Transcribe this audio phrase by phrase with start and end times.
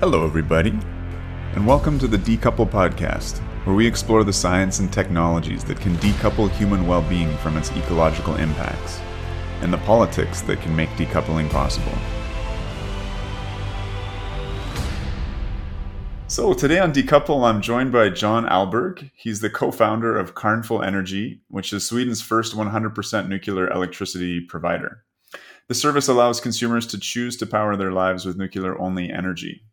[0.00, 0.70] Hello, everybody,
[1.54, 5.96] and welcome to the Decouple Podcast, where we explore the science and technologies that can
[5.96, 9.00] decouple human well being from its ecological impacts,
[9.60, 11.90] and the politics that can make decoupling possible.
[16.28, 19.10] So, today on Decouple, I'm joined by John Alberg.
[19.16, 25.02] He's the co founder of Kärnfull Energy, which is Sweden's first 100% nuclear electricity provider.
[25.66, 29.64] The service allows consumers to choose to power their lives with nuclear only energy,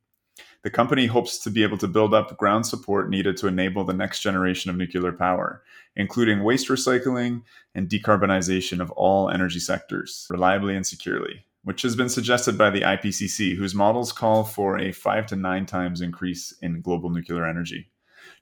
[0.66, 3.94] the company hopes to be able to build up ground support needed to enable the
[3.94, 5.62] next generation of nuclear power,
[5.96, 7.44] including waste recycling
[7.76, 12.82] and decarbonization of all energy sectors reliably and securely, which has been suggested by the
[12.82, 17.92] IPCC, whose models call for a five to nine times increase in global nuclear energy.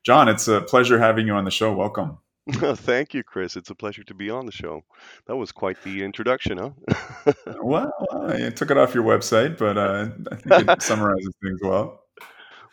[0.04, 1.74] John, it's a pleasure having you on the show.
[1.74, 2.20] Welcome.
[2.54, 3.58] Thank you, Chris.
[3.58, 4.86] It's a pleasure to be on the show.
[5.28, 7.34] That was quite the introduction, huh?
[7.62, 12.03] well, I took it off your website, but uh, I think it summarizes things well.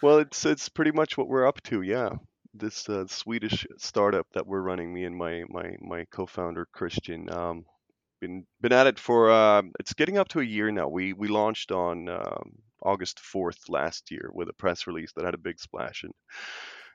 [0.02, 2.10] Well, it's it's pretty much what we're up to, yeah.
[2.54, 7.64] This uh, Swedish startup that we're running, me and my my my co-founder Christian, um,
[8.20, 10.88] been been at it for uh, it's getting up to a year now.
[10.88, 15.34] We we launched on um, August 4th last year with a press release that had
[15.34, 16.12] a big splash and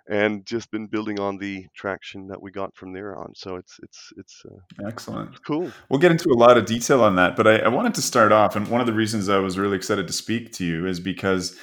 [0.08, 3.34] and just been building on the traction that we got from there on.
[3.36, 5.72] So it's it's it's uh, excellent, cool.
[5.90, 8.32] We'll get into a lot of detail on that, but I, I wanted to start
[8.32, 11.00] off, and one of the reasons I was really excited to speak to you is
[11.00, 11.58] because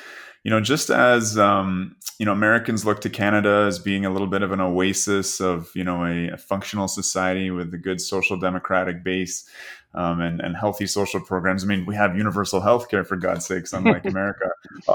[0.45, 4.27] you know, just as um, you know, Americans look to Canada as being a little
[4.27, 8.39] bit of an oasis of you know a, a functional society with a good social
[8.39, 9.49] democratic base
[9.95, 11.63] um, and and healthy social programs.
[11.63, 14.51] I mean, we have universal health care for God's sakes, unlike America.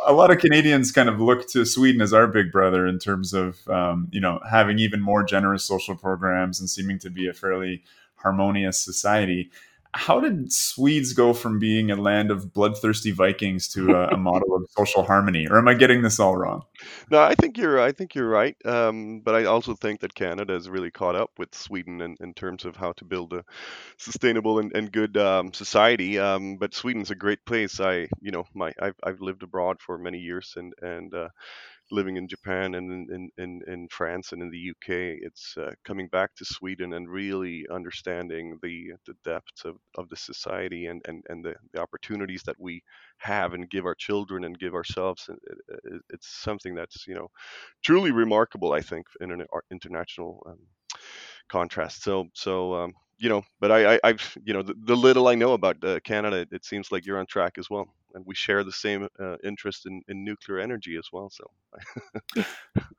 [0.05, 3.33] A, lot of Canadians kind of look to Sweden as our big brother in terms
[3.33, 7.33] of um, you know having even more generous social programs and seeming to be a
[7.33, 7.83] fairly
[8.15, 9.49] harmonious society
[9.93, 14.55] how did Swedes go from being a land of bloodthirsty Vikings to a, a, model
[14.55, 15.47] of social harmony?
[15.47, 16.63] Or am I getting this all wrong?
[17.09, 17.79] No, I think you're.
[17.79, 18.55] I think you're right.
[18.65, 22.33] Um, but I also think that Canada has really caught up with Sweden in, in
[22.33, 23.43] terms of how to build a
[23.97, 26.19] sustainable and, and good um, society.
[26.19, 27.79] Um, but Sweden's a great place.
[27.79, 31.29] I, you know, my I've, I've lived abroad for many years, and and uh,
[31.91, 36.07] living in Japan and in, in, in France and in the UK, it's uh, coming
[36.07, 41.23] back to Sweden and really understanding the the depths of, of the society and, and,
[41.29, 42.81] and the, the opportunities that we
[43.19, 45.29] have and give our children and give ourselves.
[46.09, 47.29] It's something that's you know
[47.83, 50.59] truly remarkable, I think, in an international um,
[51.49, 52.03] contrast.
[52.03, 55.35] So so um, you know, but I, I have you know the, the, little I
[55.35, 58.63] know about uh, Canada, it seems like you're on track as well and we share
[58.63, 61.29] the same uh, interest in, in nuclear energy as well.
[61.29, 61.45] So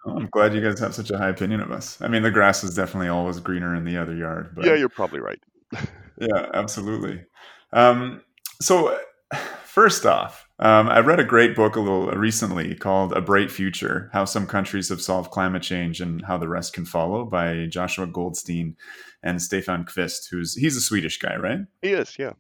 [0.07, 2.01] I'm glad you guys have such a high opinion of us.
[2.01, 4.53] I mean, the grass is definitely always greener in the other yard.
[4.55, 4.65] But...
[4.65, 5.41] Yeah, you're probably right.
[6.19, 7.25] yeah, absolutely.
[7.73, 8.23] Um,
[8.61, 8.99] so
[9.65, 14.11] first off, um, I read a great book a little recently called "A Bright Future:
[14.13, 18.07] How Some Countries Have Solved Climate Change and How the Rest Can Follow" by Joshua
[18.07, 18.77] Goldstein
[19.23, 21.61] and Stefan Qvist, who's he's a Swedish guy, right?
[21.83, 22.33] He is, yeah.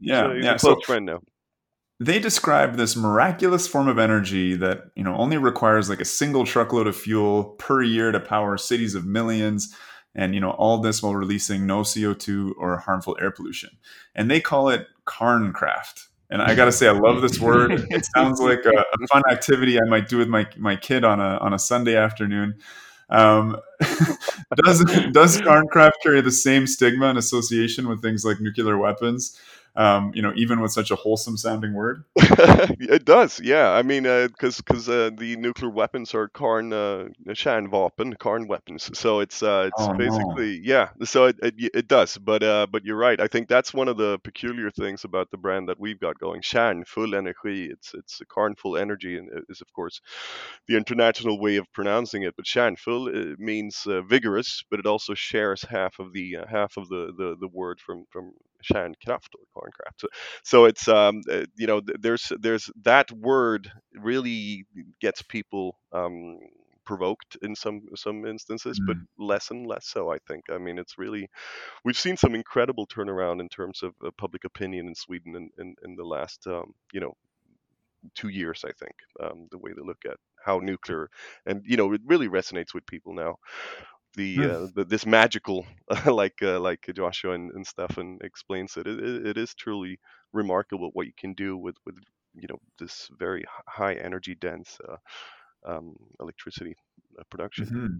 [0.00, 0.54] Yeah, he's yeah.
[0.54, 1.20] A close so, friend now
[2.02, 6.44] they describe this miraculous form of energy that you know only requires like a single
[6.44, 9.74] truckload of fuel per year to power cities of millions
[10.14, 13.70] and you know all this while releasing no co2 or harmful air pollution
[14.16, 17.86] and they call it kärnkraft and i gotta say i love this word.
[17.90, 21.20] It sounds like a, a fun activity i might do with my, my kid on
[21.20, 22.54] a, on a sunday afternoon.
[23.10, 23.58] Um,
[24.64, 24.82] does
[25.12, 29.38] does kärnkraft carry the same stigma and association with things like nuclear weapons
[29.74, 32.04] um, you know, even with such a wholesome sounding word?
[32.16, 33.70] it does, yeah.
[33.70, 38.90] I mean, because uh, because uh, the nuclear weapons are Karn uh, kärnvapen, Karn weapons.
[38.98, 40.62] So it's uh, it's oh, basically no.
[40.64, 40.88] yeah.
[41.04, 43.18] So it, it, it does, but uh, but you're right.
[43.18, 46.42] I think that's one of the peculiar things about the brand that we've got going.
[46.42, 47.70] Shan, full energy.
[47.70, 50.00] It's it's a Kärnfull energy, and is of course
[50.68, 52.34] the international way of pronouncing it.
[52.36, 56.76] But Kärnfull it means uh, vigorous, but it also shares half of the uh, half
[56.76, 60.00] of the, the the word from from kärnkraft or kärnkraft.
[60.00, 60.08] So,
[60.42, 64.66] so it's um, uh, you know there's there's that word really
[65.00, 66.38] gets people um,
[66.84, 68.86] provoked in some some instances, mm.
[68.86, 70.12] but less and less so.
[70.12, 70.44] I think.
[70.50, 71.28] I mean, it's really
[71.84, 75.74] we've seen some incredible turnaround in terms of uh, public opinion in Sweden in in,
[75.84, 77.14] in the last um, you know
[78.14, 78.64] two years.
[78.64, 81.08] I think um, the way they look at how nuclear
[81.46, 83.36] and you know it really resonates with people now
[84.14, 84.50] the, mm.
[84.50, 85.66] uh, the this magical
[86.06, 88.86] like uh, like Joshua and, and Stefan explains it.
[88.86, 89.26] It, it.
[89.26, 89.98] it is truly
[90.32, 91.96] remarkable what you can do with with
[92.34, 94.96] you know this very high energy dense uh,
[95.70, 96.74] um, electricity
[97.18, 97.66] uh, production.
[97.66, 97.98] Mm-hmm.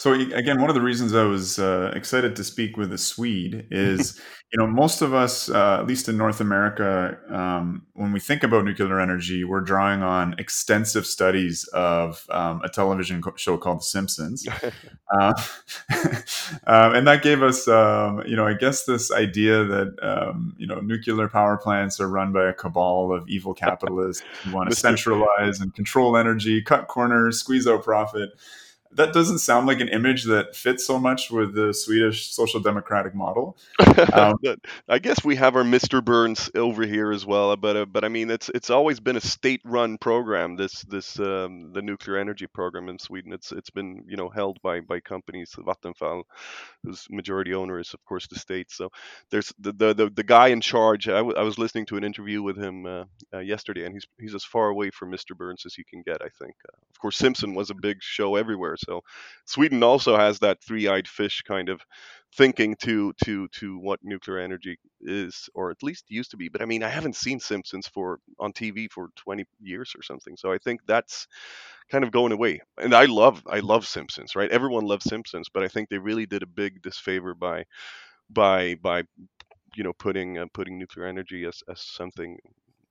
[0.00, 3.66] So again, one of the reasons I was uh, excited to speak with a Swede
[3.70, 4.18] is,
[4.50, 8.42] you know, most of us, uh, at least in North America, um, when we think
[8.42, 13.84] about nuclear energy, we're drawing on extensive studies of um, a television show called The
[13.84, 14.48] Simpsons,
[15.20, 15.34] uh,
[16.66, 20.66] um, and that gave us, um, you know, I guess this idea that um, you
[20.66, 24.76] know nuclear power plants are run by a cabal of evil capitalists who want to
[24.76, 28.30] centralize and control energy, cut corners, squeeze out profit
[28.92, 33.14] that doesn't sound like an image that fits so much with the Swedish social democratic
[33.14, 33.56] model.
[34.12, 34.36] Um,
[34.88, 36.04] I guess we have our Mr.
[36.04, 39.20] Burns over here as well, but uh, but I mean it's it's always been a
[39.20, 40.56] state-run program.
[40.56, 43.32] This this um, the nuclear energy program in Sweden.
[43.32, 46.22] It's it's been you know held by by companies, Vattenfall,
[46.82, 48.70] whose majority owner is of course the state.
[48.70, 48.90] So
[49.30, 51.08] there's the the the, the guy in charge.
[51.08, 53.04] I, w- I was listening to an interview with him uh,
[53.34, 55.36] uh, yesterday, and he's he's as far away from Mr.
[55.36, 56.22] Burns as he can get.
[56.22, 56.54] I think.
[56.68, 58.76] Uh, of course, Simpson was a big show everywhere.
[58.86, 59.02] So
[59.46, 61.80] Sweden also has that three-eyed fish kind of
[62.36, 66.48] thinking to to to what nuclear energy is, or at least used to be.
[66.48, 70.36] But I mean, I haven't seen Simpsons for on TV for 20 years or something.
[70.36, 71.26] So I think that's
[71.90, 72.60] kind of going away.
[72.78, 74.50] And I love I love Simpsons, right?
[74.50, 77.64] Everyone loves Simpsons, but I think they really did a big disfavor by
[78.30, 79.02] by by
[79.76, 82.38] you know putting uh, putting nuclear energy as as something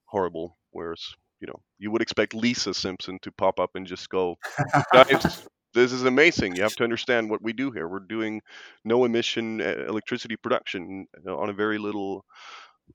[0.05, 1.01] horrible, whereas
[1.39, 4.35] you know you would expect Lisa Simpson to pop up and just go,
[4.93, 5.47] guys,
[5.79, 6.55] this is amazing.
[6.55, 7.87] You have to understand what we do here.
[7.87, 8.41] We're doing
[8.83, 12.25] no emission uh, electricity production uh, on a very little,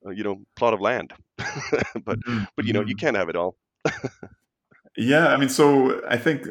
[0.07, 1.13] uh, you know, plot of land.
[1.37, 2.45] but mm-hmm.
[2.57, 3.07] but you know, you mm-hmm.
[3.07, 3.57] can't have it all.
[4.97, 6.47] yeah, I mean, so I think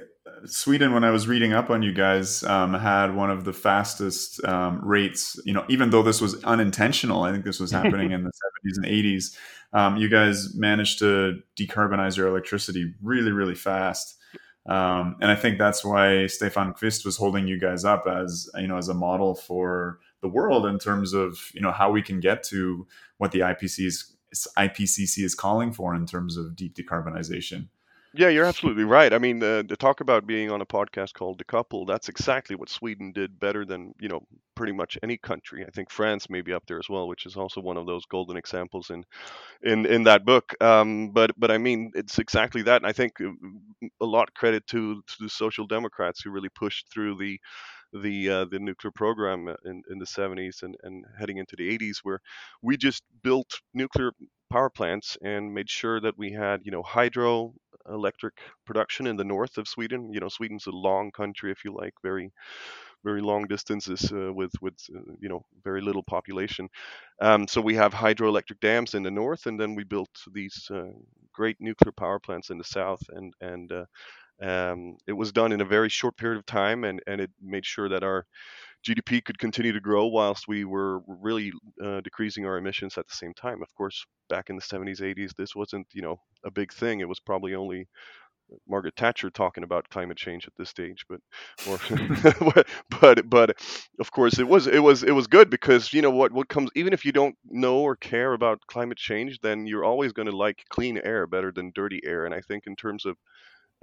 [0.46, 4.44] Sweden, when I was reading up on you guys, um, had one of the fastest
[4.46, 5.40] um, rates.
[5.46, 8.78] You know, even though this was unintentional, I think this was happening in the 70s
[8.78, 9.38] and 80s.
[9.74, 14.18] Um, you guys managed to decarbonize your electricity really, really fast.
[14.66, 18.68] Um, and I think that's why Stefan Qvist was holding you guys up as you
[18.68, 22.20] know as a model for the world in terms of you know how we can
[22.20, 22.88] get to
[23.18, 24.16] what the IPC's
[24.58, 27.68] IPCC is calling for in terms of deep decarbonization.
[28.16, 29.12] Yeah, you're absolutely right.
[29.12, 32.70] I mean, the, to talk about being on a podcast called Decouple, that's exactly what
[32.70, 34.22] Sweden did better than you know
[34.56, 35.66] pretty much any country.
[35.66, 38.06] I think France may be up there as well, which is also one of those
[38.06, 39.04] golden examples in
[39.64, 40.54] in in that book.
[40.62, 43.32] Um, but but I mean, it's exactly that, and I think uh,
[44.02, 47.40] a lot credit to to the Social Democrats who really pushed through the
[47.94, 52.00] the uh, the nuclear program in, in the 70s and, and heading into the 80s,
[52.04, 52.20] where
[52.62, 54.12] we just built nuclear
[54.52, 57.54] power plants and made sure that we had you know hydro
[57.90, 58.34] electric
[58.66, 60.14] production in the north of Sweden.
[60.14, 62.32] You know, Sweden's a long country, if you like, very
[63.04, 66.70] very long distances uh, with with uh, you know very little population.
[67.22, 70.92] Um, so we have hydroelectric dams in the north, and then we built these uh,
[71.34, 73.86] great nuclear power plants in the south, and and uh,
[74.42, 77.66] um, it was done in a very short period of time, and and it made
[77.66, 78.26] sure that our
[78.86, 81.52] GDP could continue to grow whilst we were really
[81.84, 83.62] uh, decreasing our emissions at the same time.
[83.62, 87.00] Of course, back in the 70s, 80s, this wasn't you know a big thing.
[87.00, 87.88] It was probably only
[88.68, 91.20] Margaret Thatcher talking about climate change at this stage, but
[91.70, 91.80] or,
[93.02, 93.58] but but
[94.00, 96.70] of course it was it was it was good because you know what what comes
[96.76, 100.36] even if you don't know or care about climate change, then you're always going to
[100.36, 102.26] like clean air better than dirty air.
[102.26, 103.18] And I think in terms of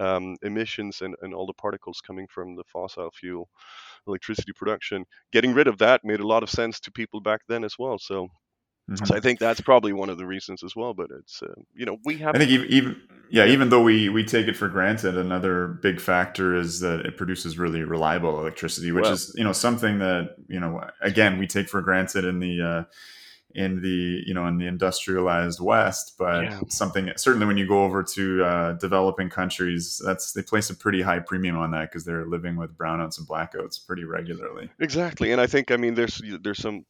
[0.01, 3.49] um, emissions and, and all the particles coming from the fossil fuel
[4.07, 7.63] electricity production, getting rid of that made a lot of sense to people back then
[7.63, 7.97] as well.
[7.99, 8.27] So
[8.89, 9.05] Mm-hmm.
[9.05, 10.93] So I think that's probably one of the reasons as well.
[10.93, 12.35] But it's uh, you know we have.
[12.35, 16.01] I think even, even yeah, even though we we take it for granted, another big
[16.01, 20.35] factor is that it produces really reliable electricity, which well, is you know something that
[20.47, 22.83] you know again we take for granted in the uh,
[23.55, 26.59] in the you know in the industrialized west but yeah.
[26.69, 31.01] something certainly when you go over to uh, developing countries that's they place a pretty
[31.01, 35.41] high premium on that because they're living with brownouts and blackouts pretty regularly exactly and
[35.41, 36.85] i think i mean there's there's some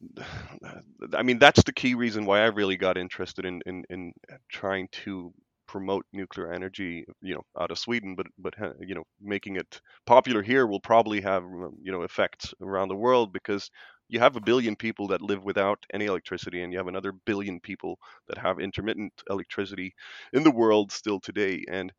[1.14, 4.12] i mean that's the key reason why i really got interested in in, in
[4.48, 5.32] trying to
[5.72, 10.42] promote nuclear energy, you know, out of Sweden, but but you know, making it popular
[10.42, 11.44] here will probably have
[11.82, 13.70] you know effects around the world because
[14.12, 17.60] you have a billion people that live without any electricity and you have another billion
[17.60, 19.94] people that have intermittent electricity
[20.34, 21.92] in the world still today and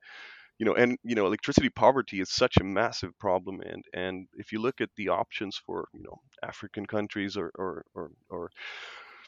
[0.60, 4.52] you know and you know electricity poverty is such a massive problem and and if
[4.54, 8.50] you look at the options for you know african countries or or or, or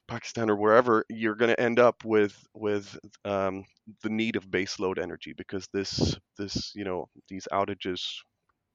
[0.07, 3.63] Pakistan or wherever, you're going to end up with with um,
[4.03, 8.01] the need of baseload energy because this this you know these outages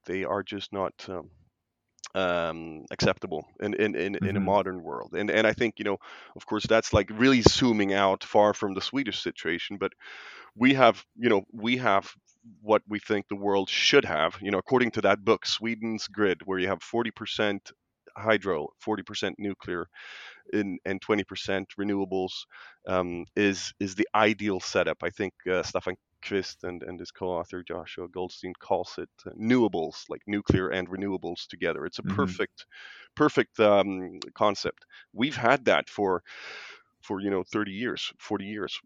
[0.06, 1.30] they are just not um,
[2.14, 4.24] um, acceptable in in, in, mm-hmm.
[4.24, 4.46] in, a mm-hmm.
[4.46, 5.14] modern world.
[5.14, 5.98] And and I think you know,
[6.36, 9.76] of course, that's like really zooming out far from the Swedish situation.
[9.78, 9.92] But
[10.56, 12.12] we have you know we have
[12.62, 14.36] what we think the world should have.
[14.40, 17.58] You know, according to that book, Sweden's Grid, where you have 40%
[18.16, 19.88] hydro, 40% nuclear,
[20.52, 22.32] in, and 20% renewables,
[22.88, 24.98] um, is is the ideal setup.
[25.02, 30.04] I think uh, Staffan Qvist and, and his co-author Joshua Goldstein calls it uh, newables,
[30.08, 31.86] like nuclear and renewables together.
[31.86, 32.16] It's a mm-hmm.
[32.16, 32.66] perfect,
[33.14, 34.84] perfect um, concept.
[35.12, 36.22] We've had that for
[37.02, 38.78] for you know 30 years, 40 years.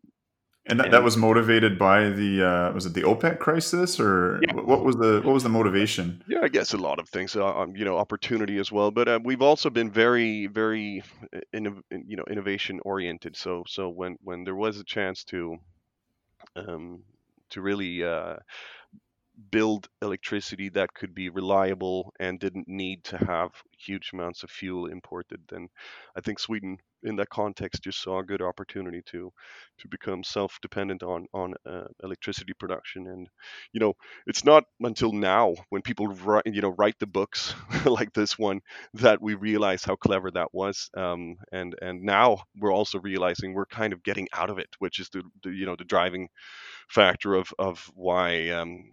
[0.67, 4.41] And that, and, that was motivated by the uh, was it the OPEC crisis or
[4.43, 4.55] yeah.
[4.55, 6.25] what was the what was the motivation?
[6.26, 8.91] Yeah, I guess a lot of things, uh, um, you know, opportunity as well.
[8.91, 11.03] But uh, we've also been very very
[11.37, 13.37] uh, in, you know innovation oriented.
[13.37, 15.59] So so when when there was a chance to
[16.57, 17.03] um,
[17.54, 18.37] to really uh,
[19.50, 24.87] build electricity that could be reliable and didn't need to have huge amounts of fuel
[24.87, 25.69] imported, then
[26.17, 29.33] I think Sweden, in that context, just saw a good opportunity to
[29.79, 33.07] to become self-dependent on on uh, electricity production.
[33.09, 33.29] And
[33.73, 33.95] you know,
[34.26, 38.61] it's not until now when people write you know write the books like this one
[38.95, 40.88] that we realize how clever that was.
[40.97, 44.99] Um, and and now we're also realizing we're kind of getting out of it, which
[45.00, 46.29] is the, the you know the driving
[46.88, 48.85] factor of of why um,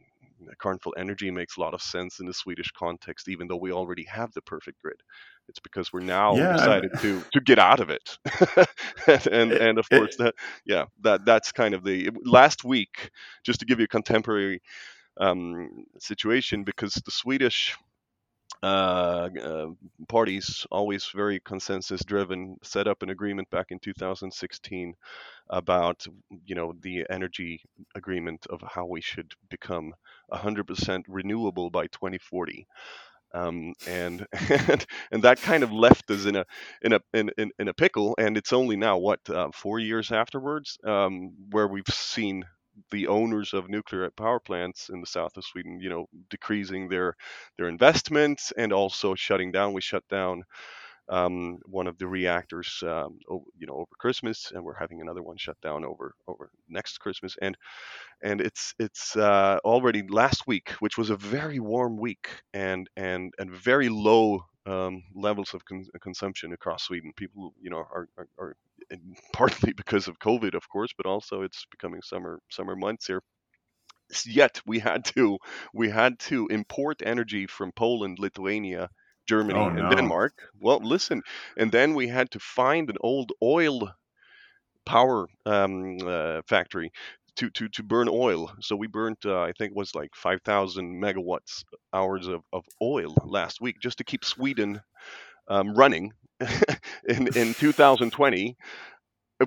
[0.61, 4.03] Kärnfull Energy makes a lot of sense in the Swedish context, even though we already
[4.05, 5.01] have the perfect grid.
[5.47, 6.53] It's because we're now yeah.
[6.53, 8.17] decided to to get out of it,
[9.07, 13.09] and and, and, of course that yeah that that's kind of the last week.
[13.43, 14.61] Just to give you a contemporary
[15.19, 17.75] um, situation, because the Swedish
[18.63, 19.67] uh, uh,
[20.07, 24.93] parties, always very consensus driven, set up an agreement back in 2016
[25.49, 26.05] about
[26.45, 27.61] you know the energy
[27.95, 29.93] agreement of how we should become
[30.31, 32.67] 100% renewable by 2040.
[33.33, 36.45] Um, and, and and that kind of left us in a
[36.81, 38.15] in a in, in, in a pickle.
[38.19, 42.43] And it's only now what uh, four years afterwards um, where we've seen
[42.91, 47.15] the owners of nuclear power plants in the south of Sweden, you know, decreasing their
[47.57, 49.73] their investments and also shutting down.
[49.73, 50.43] We shut down
[51.09, 53.19] um, one of the reactors, um,
[53.57, 57.35] you know, over Christmas, and we're having another one shut down over over next Christmas.
[57.41, 57.57] And
[58.23, 63.33] and it's it's uh, already last week, which was a very warm week and and
[63.39, 67.13] and very low um, levels of con- consumption across Sweden.
[67.15, 68.55] People, you know, are, are, are
[69.33, 73.21] partly because of COVID, of course, but also it's becoming summer summer months here.
[74.25, 75.37] Yet we had to
[75.73, 78.89] we had to import energy from Poland, Lithuania,
[79.27, 79.85] Germany, oh, no.
[79.85, 80.33] and Denmark.
[80.59, 81.21] Well, listen,
[81.57, 83.93] and then we had to find an old oil
[84.85, 86.91] power um, uh, factory
[87.37, 88.51] to, to, to burn oil.
[88.59, 93.15] So we burnt, uh, I think it was like 5,000 megawatts hours of, of oil
[93.23, 94.81] last week just to keep Sweden
[95.47, 96.11] um, running
[97.07, 98.55] in, in 2020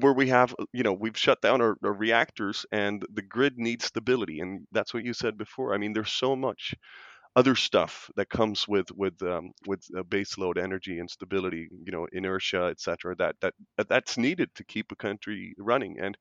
[0.00, 3.84] where we have you know we've shut down our, our, reactors and the grid needs
[3.84, 4.40] stability.
[4.40, 5.74] And that's what you said before.
[5.74, 6.74] I mean there's so much
[7.36, 11.92] other stuff that comes with with um, with uh, base load energy and stability you
[11.92, 13.54] know inertia etc that that
[13.88, 15.98] that's needed to keep a country running.
[16.00, 16.16] And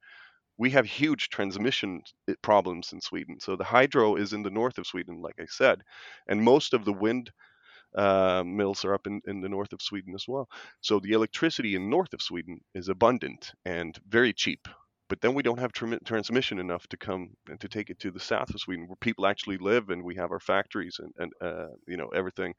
[0.57, 3.39] we have huge transmission eh, problems in Sweden.
[3.39, 5.83] So the hydro is in the north of Sweden, like I said,
[6.27, 7.31] and most of the wind
[7.95, 10.50] uh, mills are up in, in the north of Sweden as well.
[10.81, 14.67] So the electricity in north of Sweden is abundant and very cheap.
[15.10, 18.12] But then we don't have tr- transmission enough to come and to take it to
[18.12, 21.31] the south of Sweden, where people actually live, and we have our factories and, and
[21.41, 22.53] uh, you know everything.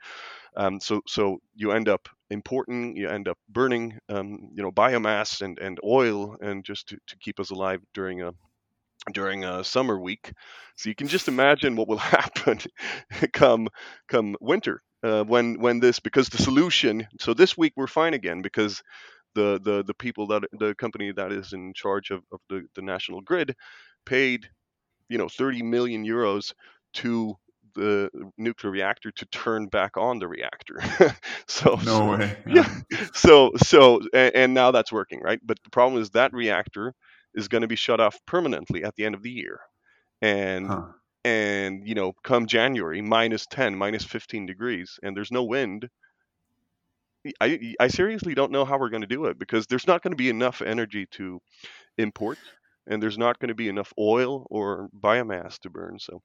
[0.57, 5.43] Um, so so you end up importing, you end up burning, um, you know, biomass
[5.43, 8.33] and, and oil, and just to, to keep us alive during a
[9.13, 10.33] during a summer week.
[10.77, 12.59] So you can just imagine what will happen
[13.33, 13.69] come
[14.09, 17.07] come winter uh, when when this because the solution.
[17.21, 18.83] So this week we're fine again because
[19.35, 22.83] the the the people that the company that is in charge of, of the, the
[22.83, 23.55] national grid
[24.05, 24.49] paid
[25.09, 26.53] you know 30 million euros
[26.95, 27.37] to
[27.75, 30.81] the nuclear reactor to turn back on the reactor.
[31.47, 32.37] so no way.
[32.47, 32.69] Yeah.
[33.13, 35.41] So so and, and, now that's working, right?
[35.43, 36.95] But the problem is that reactor
[37.35, 39.61] is going to be shut off permanently at the end of the year,
[40.23, 40.83] and huh.
[41.25, 45.89] and you know come January minus 10, minus 15 degrees, and there's no wind.
[47.41, 50.13] I I seriously don't know how we're going to do it because there's not going
[50.13, 51.41] to be enough energy to
[51.99, 52.39] import
[52.87, 55.99] and there's not going to be enough oil or biomass to burn.
[55.99, 56.23] So,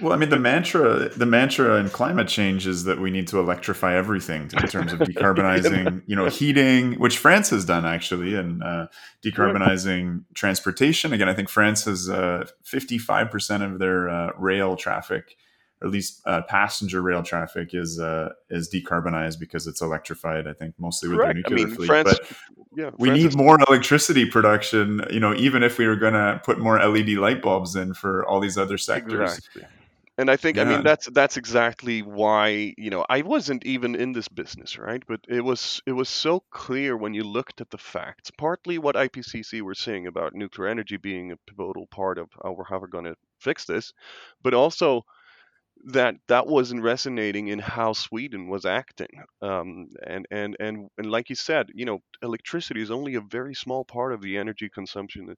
[0.00, 3.38] well, I mean, the mantra, the mantra in climate change is that we need to
[3.38, 8.62] electrify everything in terms of decarbonizing, you know, heating, which France has done actually, and
[8.62, 8.86] uh,
[9.24, 11.12] decarbonizing transportation.
[11.12, 15.36] Again, I think France has uh, 55% of their uh, rail traffic
[15.82, 20.46] at least uh, passenger rail traffic is uh, is decarbonized because it's electrified.
[20.46, 21.34] I think mostly with Correct.
[21.48, 21.86] the nuclear I mean, fleet.
[21.86, 22.36] France, but
[22.76, 25.04] yeah, we France need more electricity production.
[25.10, 28.26] You know, even if we were going to put more LED light bulbs in for
[28.26, 29.38] all these other sectors.
[29.38, 29.64] Exactly.
[30.18, 34.12] And I think I mean that's that's exactly why you know I wasn't even in
[34.12, 37.78] this business right but it was it was so clear when you looked at the
[37.78, 42.52] facts partly what IPCC were saying about nuclear energy being a pivotal part of how
[42.52, 43.94] we're, how we're going to fix this
[44.42, 45.06] but also
[45.84, 49.10] that that wasn't resonating in how Sweden was acting
[49.40, 53.54] um, and and and and like you said you know electricity is only a very
[53.54, 55.34] small part of the energy consumption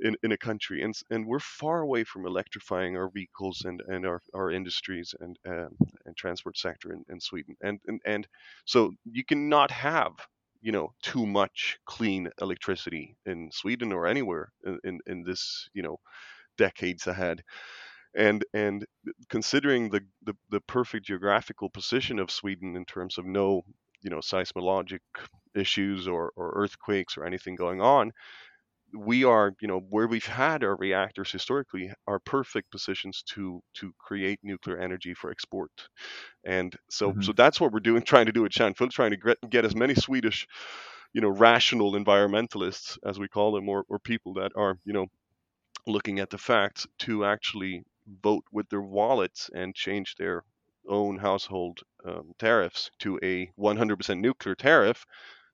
[0.00, 4.06] in, in a country and and we're far away from electrifying our vehicles and and
[4.06, 8.28] our, our industries and um, and transport sector in, in Sweden and, and and
[8.64, 10.12] so you cannot have
[10.62, 15.82] you know too much clean electricity in Sweden or anywhere in, in, in this you
[15.82, 15.98] know
[16.58, 17.42] decades ahead
[18.16, 18.86] and and
[19.28, 23.62] considering the, the the perfect geographical position of Sweden in terms of no
[24.02, 25.00] you know seismologic
[25.54, 28.12] issues or, or earthquakes or anything going on
[28.92, 33.92] we are you know where we've had our reactors historically are perfect positions to to
[33.98, 35.70] create nuclear energy for export
[36.44, 37.22] and so Mhm.
[37.22, 39.76] so that's what we're doing trying to do at Shanfull trying to get, get as
[39.76, 40.46] many Swedish
[41.14, 45.06] you know rational environmentalists as we call them or, or people that are you know
[45.86, 47.82] looking at the facts to actually
[48.22, 50.44] vote with their wallets and change their
[50.88, 55.04] own household um, tariffs to a 100% nuclear tariff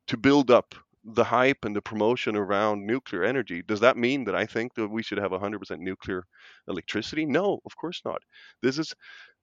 [0.08, 3.62] to build up the hype and the promotion around nuclear energy.
[3.62, 6.24] Does that mean that I think that we should have 100% nuclear
[6.68, 7.24] electricity?
[7.26, 8.22] No, of course not.
[8.62, 8.94] This is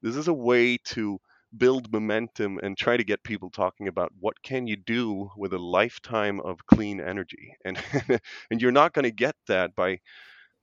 [0.01, 1.19] this is a way to
[1.57, 5.57] build momentum and try to get people talking about what can you do with a
[5.59, 7.77] lifetime of clean energy and
[8.51, 9.99] and you're not going to get that by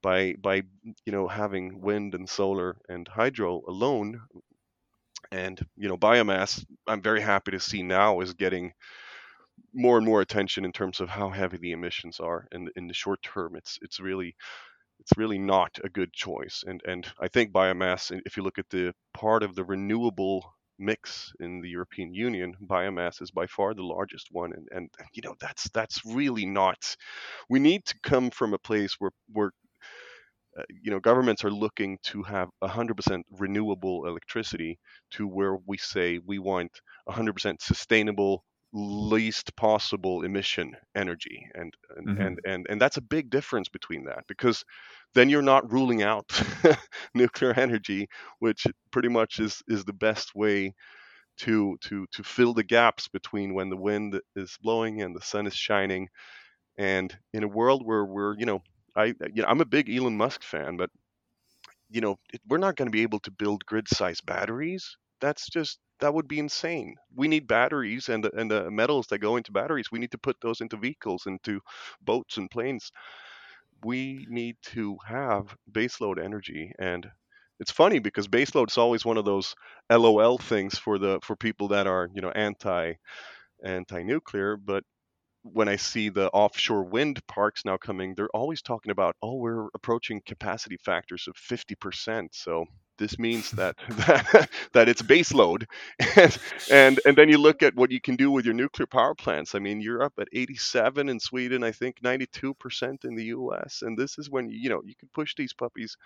[0.02, 0.56] by by
[1.06, 4.20] you know having wind and solar and hydro alone
[5.32, 8.72] and you know biomass i'm very happy to see now is getting
[9.74, 12.94] more and more attention in terms of how heavy the emissions are and in the
[12.94, 13.56] short term.
[13.56, 14.34] It's it's really
[15.00, 16.64] it's really not a good choice.
[16.66, 21.32] And and i think biomass if you look at the part of the renewable mix
[21.40, 24.52] in the european union biomass is by far the largest one.
[24.54, 26.96] And and you know that's that's really not
[27.48, 29.52] we need to come from a place where where
[30.58, 34.78] uh, you know governments are looking to have 100% renewable electricity
[35.10, 42.18] to where we say we want 100% sustainable least possible emission energy and and, Mhm.
[42.18, 44.64] and and and that's a big difference between that because
[45.14, 46.24] then you're not ruling out
[47.14, 48.08] nuclear energy
[48.38, 50.72] which pretty much is is the best way
[51.38, 55.46] to to to fill the gaps between when the wind is blowing and the sun
[55.46, 56.08] is shining
[56.78, 58.60] and in a world where we're you know
[59.00, 60.90] I you know I'm a big Elon Musk fan, but
[61.90, 62.16] you know
[62.48, 64.96] we're not going to be able to build grid-sized batteries.
[65.20, 66.94] That's just that would be insane.
[67.14, 69.90] We need batteries and and the metals that go into batteries.
[69.92, 71.60] We need to put those into vehicles, into
[72.02, 72.90] boats and planes.
[73.84, 77.10] We need to have baseload energy, and
[77.60, 79.54] it's funny because baseload is always one of those
[79.90, 82.94] LOL things for the for people that are you know anti
[83.64, 84.84] anti nuclear, but
[85.42, 89.68] when I see the offshore wind parks now coming, they're always talking about, oh, we're
[89.74, 92.28] approaching capacity factors of 50%.
[92.32, 92.66] So
[92.98, 95.66] this means that that, that it's base load.
[96.16, 96.38] And,
[96.70, 99.54] and and then you look at what you can do with your nuclear power plants.
[99.54, 103.82] I mean, you're up at 87 in Sweden, I think 92% in the US.
[103.82, 105.96] And this is when you know you can push these puppies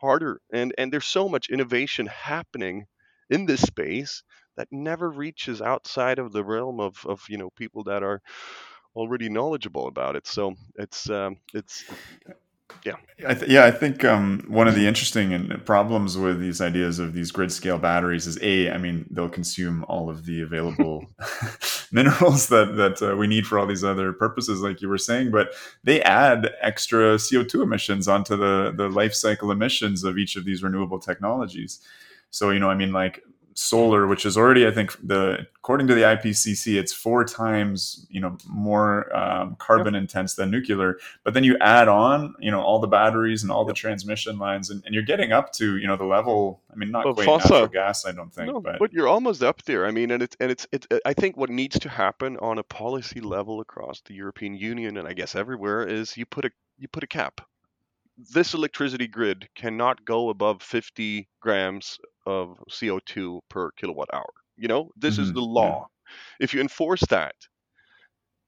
[0.00, 0.40] harder.
[0.52, 2.86] And and there's so much innovation happening
[3.30, 4.22] in this space
[4.58, 8.20] that never reaches outside of the realm of, of you know people that are
[8.96, 10.26] already knowledgeable about it.
[10.26, 11.84] So it's um, it's
[13.26, 16.98] I th- yeah, I think um, one of the interesting and problems with these ideas
[16.98, 21.06] of these grid scale batteries is a, I mean, they'll consume all of the available
[21.92, 25.30] minerals that that uh, we need for all these other purposes, like you were saying,
[25.30, 30.34] but they add extra CO two emissions onto the the life cycle emissions of each
[30.34, 31.80] of these renewable technologies.
[32.30, 33.22] So you know, I mean, like
[33.58, 38.20] solar, which is already, I think, the according to the IPCC, it's four times you
[38.20, 40.98] know more um, carbon intense than nuclear.
[41.24, 44.70] But then you add on, you know, all the batteries and all the transmission lines,
[44.70, 46.62] and, and you're getting up to you know the level.
[46.72, 47.50] I mean, not quite fossil.
[47.50, 49.86] natural gas, I don't think, no, but but you're almost up there.
[49.86, 50.86] I mean, and it's and it's it.
[51.04, 55.08] I think what needs to happen on a policy level across the European Union and
[55.08, 57.40] I guess everywhere is you put a you put a cap.
[58.32, 64.32] This electricity grid cannot go above 50 grams of CO2 per kilowatt hour.
[64.56, 65.80] You know, this is Mhm, the yeah.
[65.80, 65.88] law.
[66.40, 67.34] If you enforce that,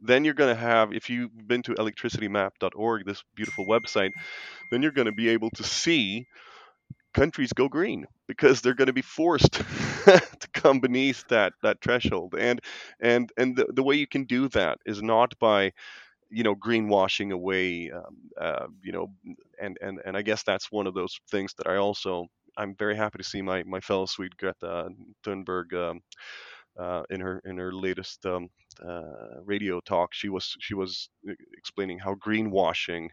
[0.01, 4.13] then you're going to have, if you've been to electricitymap.org, this beautiful website,
[4.71, 6.27] then you're going to be able to see
[7.15, 9.53] countries go green because they're going to be forced
[10.05, 12.61] to come beneath that that threshold and
[13.01, 15.73] and and the, the way you can do that is not by
[16.31, 19.09] you know greenwashing away um, uh, you know
[19.61, 22.97] and and and i guess that's one of those things that i also i'm very
[22.97, 24.89] happy to see my my fellow swede greta
[25.25, 26.01] thunberg um,
[26.79, 28.49] uh, in her in her latest um,
[28.87, 33.09] uh, radio talk she was she was uh, explaining how greenwashing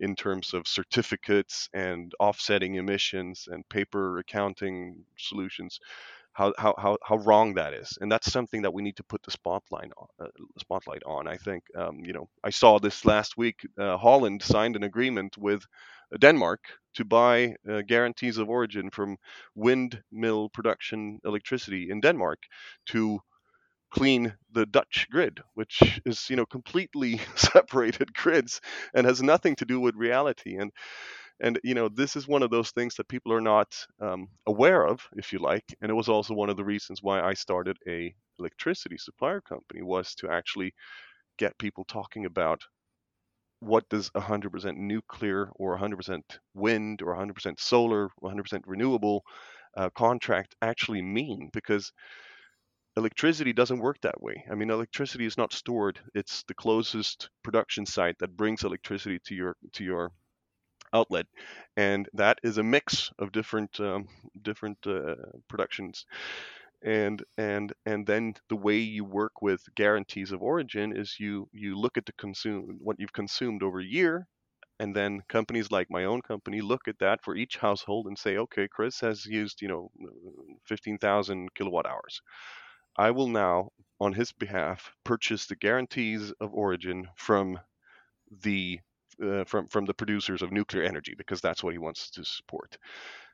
[0.00, 5.80] in terms of certificates and offsetting emissions and paper accounting solutions
[6.38, 7.98] how, how, how, how wrong that is.
[8.00, 10.06] And that's something that we need to put the spotlight on.
[10.20, 10.28] Uh,
[10.60, 11.26] spotlight on.
[11.26, 13.66] I think, um, you know, I saw this last week.
[13.76, 15.64] Uh, Holland signed an agreement with
[16.16, 16.60] Denmark
[16.94, 19.16] to buy uh, guarantees of origin from
[19.54, 22.38] windmill production electricity in Denmark
[22.86, 23.20] to
[23.90, 28.60] clean the Dutch grid, which is you know completely separated grids
[28.94, 30.56] and has nothing to do with reality.
[30.56, 30.72] And
[31.40, 34.86] and you know this is one of those things that people are not um, aware
[34.86, 35.64] of, if you like.
[35.80, 39.82] And it was also one of the reasons why I started a electricity supplier company
[39.82, 40.74] was to actually
[41.38, 42.62] get people talking about
[43.60, 46.22] what does 100% nuclear or 100%
[46.54, 49.24] wind or 100% solar or 100% renewable
[49.76, 51.92] uh, contract actually mean because
[52.96, 54.44] electricity doesn't work that way.
[54.50, 56.00] I mean, electricity is not stored.
[56.14, 60.10] It's the closest production site that brings electricity to your to your
[60.94, 61.26] outlet,
[61.76, 64.08] and that is a mix of different um,
[64.42, 65.16] different uh,
[65.48, 66.06] productions.
[66.82, 71.76] And and and then the way you work with guarantees of origin is you you
[71.78, 74.26] look at the consume what you've consumed over a year,
[74.80, 78.36] and then companies like my own company look at that for each household and say,
[78.38, 79.90] okay, Chris has used you know
[80.66, 82.20] 15,000 kilowatt hours
[82.98, 87.58] I will now, on his behalf, purchase the guarantees of origin from
[88.42, 88.80] the
[89.22, 92.78] uh, from from the producers of nuclear energy because that's what he wants to support.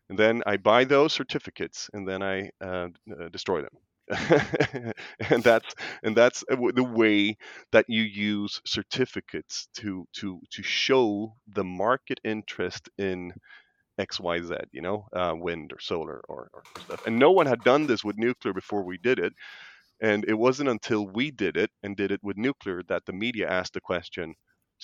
[0.08, 3.76] And then I buy those certificates and then I uh, uh, destroy them.
[5.30, 7.38] and that's and that's the way
[7.72, 13.32] that you use certificates to to to show the market interest in
[13.98, 17.06] XYZ, you know, uh, wind or solar or, or stuff.
[17.06, 19.32] And no one had done this with nuclear before we did it.
[20.02, 23.48] And it wasn't until we did it and did it with nuclear that the media
[23.48, 24.34] asked the question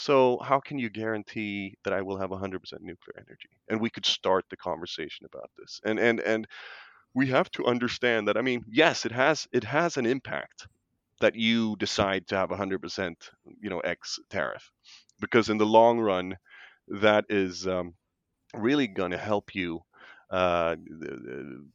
[0.01, 3.51] so, how can you guarantee that I will have 100% nuclear energy?
[3.69, 5.81] And we could start the conversation about this.
[5.85, 6.47] And, and, and,
[7.13, 10.69] we have to understand that i mean yes it has it has an impact
[11.21, 13.15] that you decide to have 100%
[13.61, 14.71] you know x tariff
[15.21, 16.37] because in the long run
[16.87, 17.95] that is um,
[18.55, 19.81] really going to help you
[20.31, 20.77] uh,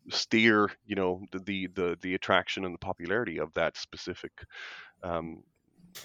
[0.09, 4.31] steer, you know, the, the the attraction and the popularity of that specific
[5.03, 5.43] um,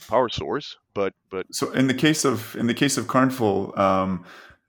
[0.08, 0.76] power source.
[0.94, 4.24] But but so in the case of in the case of Kärnfull, um,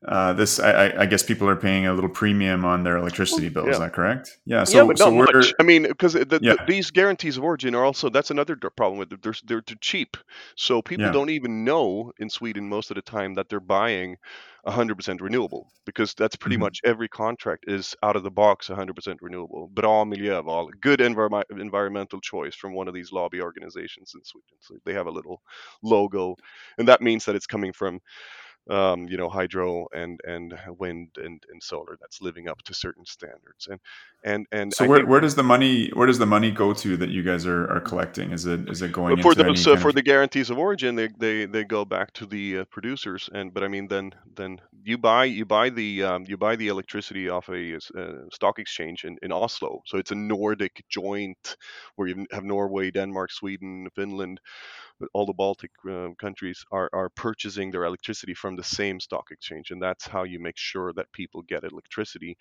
[0.07, 3.65] uh, this I, I, guess people are paying a little premium on their electricity bill.
[3.65, 3.71] Yeah.
[3.71, 4.39] Is that correct?
[4.45, 4.63] Yeah.
[4.63, 5.53] So, yeah, but so much.
[5.59, 6.55] I mean, because the, yeah.
[6.55, 9.21] the, these guarantees of origin are also that's another problem with it.
[9.21, 10.17] They're they're too cheap,
[10.55, 11.11] so people yeah.
[11.11, 14.17] don't even know in Sweden most of the time that they're buying
[14.67, 16.63] 100% renewable because that's pretty mm-hmm.
[16.63, 19.69] much every contract is out of the box 100% renewable.
[19.73, 24.57] Bra miljöval, good envir- environmental choice from one of these lobby organizations in Sweden.
[24.59, 25.41] So they have a little
[25.83, 26.35] logo,
[26.77, 27.99] and that means that it's coming from
[28.69, 33.05] um, you know hydro and and wind and, and solar that's living up to certain
[33.05, 33.67] standards.
[33.69, 33.79] And
[34.23, 37.09] and and so where, where does the money where does the money go to that
[37.09, 38.31] you guys are, are collecting?
[38.31, 39.95] Is it is it going for the so for of...
[39.95, 43.63] the guarantees of origin they, they they go back to the uh, producers and but
[43.63, 47.49] I mean then then you buy you buy the um, you buy the electricity off
[47.49, 49.81] a uh, stock exchange in, in Oslo.
[49.85, 51.55] So it's a Nordic joint
[51.95, 54.39] where you have Norway Denmark Sweden Finland
[55.13, 59.71] all the Baltic uh, countries are, are purchasing their electricity from the same stock exchange.
[59.71, 62.37] And that's how you make sure that people get electricity.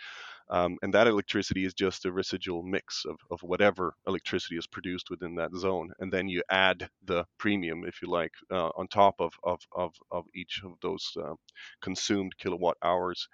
[0.48, 5.10] Um, and that electricity is just a residual mix of, of whatever electricity is produced
[5.10, 5.90] within that zone.
[6.00, 9.92] And then you add the premium, if you like, uh, on top of, of, of,
[10.10, 11.34] of, each of those uh,
[11.80, 13.28] consumed kilowatt hours.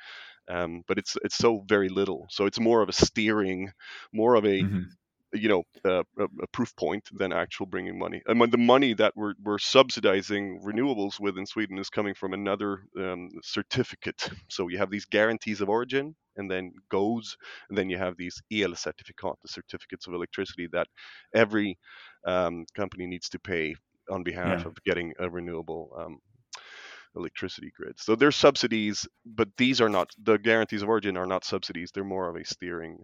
[0.49, 2.27] Um, but it's it's so very little.
[2.31, 3.73] So it's more of a steering,
[4.13, 4.83] more of a mm-hmm
[5.37, 8.23] you know uh, a, proof point than actual bringing money.
[8.27, 12.33] And when the money that we're, we're subsidizing renewables with in Sweden is coming from
[12.33, 14.29] another um, certificate.
[14.49, 17.37] So you have these guarantees of origin, and then goes,
[17.69, 20.87] and then you have these elcertifikat, the certificates of electricity that
[21.35, 21.79] every
[22.27, 23.75] um, company needs to pay
[24.11, 24.67] on behalf yeah.
[24.67, 26.19] of getting a renewable um,
[27.17, 27.99] electricity grid.
[27.99, 31.91] So there's subsidies, but these are not the guarantees of origin are not subsidies.
[31.93, 32.99] They're more of a steering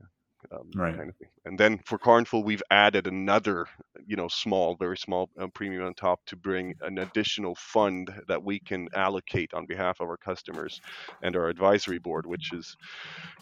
[0.53, 0.97] um, right.
[0.97, 1.29] kind of thing.
[1.45, 3.67] And then for Kärnfull, we've added another,
[4.07, 8.43] you know, small, very small uh, premium on top to bring an additional fund that
[8.43, 10.81] we can allocate on behalf of our customers
[11.23, 12.77] and our advisory board, which is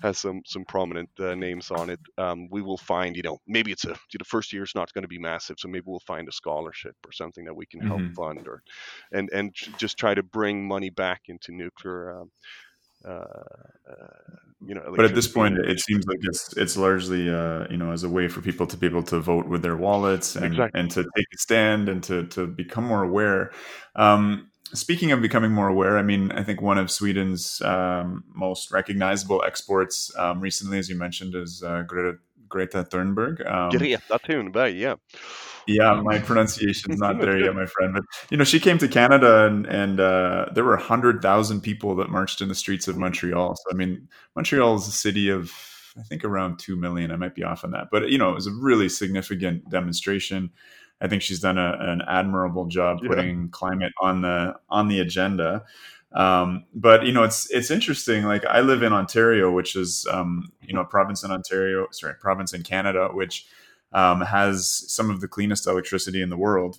[0.02, 2.00] has some some prominent uh, names on it.
[2.16, 5.02] Um, we will find, you know, maybe it's a the first year is not going
[5.02, 8.00] to be massive, so maybe we'll find a scholarship or something that we can help
[8.00, 8.14] mm-hmm.
[8.14, 8.62] fund, or
[9.12, 12.20] and and just try to bring money back into nuclear.
[12.20, 12.30] Um,
[13.04, 14.06] uh, uh,
[14.64, 14.92] you know.
[14.94, 18.08] But at this point, it seems like it's it's largely uh, you know as a
[18.08, 20.80] way for people to be able to vote with their wallets and exactly.
[20.80, 23.52] and to take a stand and to to become more aware.
[23.96, 28.70] Um, speaking of becoming more aware, I mean, I think one of Sweden's um, most
[28.70, 33.44] recognizable exports um, recently, as you mentioned, is uh, Greta, Greta Thunberg.
[33.50, 34.94] Um, Greta Thunberg, yeah.
[35.74, 37.94] Yeah, my pronunciation's not there yet, my friend.
[37.94, 41.94] But you know, she came to Canada, and and uh, there were hundred thousand people
[41.96, 43.56] that marched in the streets of Montreal.
[43.56, 45.52] So I mean, Montreal is a city of
[45.98, 47.10] I think around two million.
[47.10, 50.50] I might be off on that, but you know, it was a really significant demonstration.
[51.00, 53.48] I think she's done a, an admirable job putting yeah.
[53.50, 55.64] climate on the on the agenda.
[56.12, 58.24] Um, but you know, it's it's interesting.
[58.24, 62.14] Like I live in Ontario, which is um, you know a province in Ontario, sorry,
[62.20, 63.46] province in Canada, which
[63.92, 66.78] um, has some of the cleanest electricity in the world.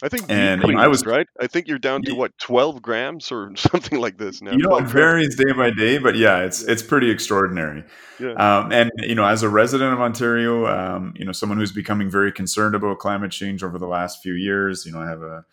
[0.00, 1.26] I think and cleanest, I was right.
[1.40, 4.52] I think you're down to what 12 grams or something like this now.
[4.52, 7.82] You know, it varies day by day, but yeah, it's it's pretty extraordinary.
[8.20, 8.32] Yeah.
[8.32, 12.08] Um, and you know, as a resident of Ontario, um, you know, someone who's becoming
[12.08, 14.86] very concerned about climate change over the last few years.
[14.86, 15.44] You know, I have a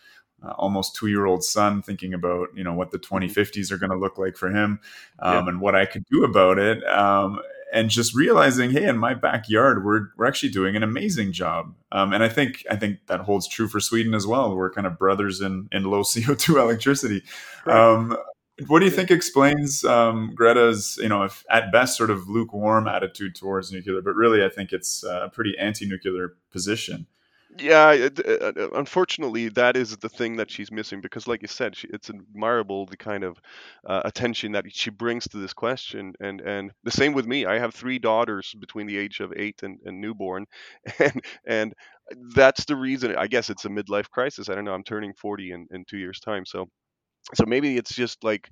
[0.44, 3.74] uh, almost two year old son thinking about you know what the 2050s mm-hmm.
[3.74, 4.80] are going to look like for him
[5.20, 5.50] um, yeah.
[5.50, 6.84] and what I could do about it.
[6.84, 7.40] Um,
[7.74, 11.74] and just realizing, hey, in my backyard, we're we're actually doing an amazing job.
[11.92, 14.56] Um, and I think I think that holds true for Sweden as well.
[14.56, 17.24] We're kind of brothers in in low CO two electricity.
[17.66, 18.18] Um,
[18.68, 22.88] what do you think explains um, Greta's, you know, if at best sort of lukewarm
[22.88, 27.06] attitude towards nuclear, but really I think it's a pretty anti-nuclear position.
[27.58, 31.48] Yeah, it, uh, uh, unfortunately, that is the thing that she's missing because, like you
[31.48, 33.40] said, she, it's admirable the kind of
[33.86, 37.46] uh, attention that she brings to this question, and and the same with me.
[37.46, 40.48] I have three daughters between the age of eight and, and newborn,
[41.00, 41.74] and and
[42.36, 43.16] that's the reason.
[43.16, 44.50] I guess it's a midlife crisis.
[44.50, 44.74] I don't know.
[44.74, 46.68] I'm turning 40 in in two years' time, so
[47.34, 48.50] so maybe it's just like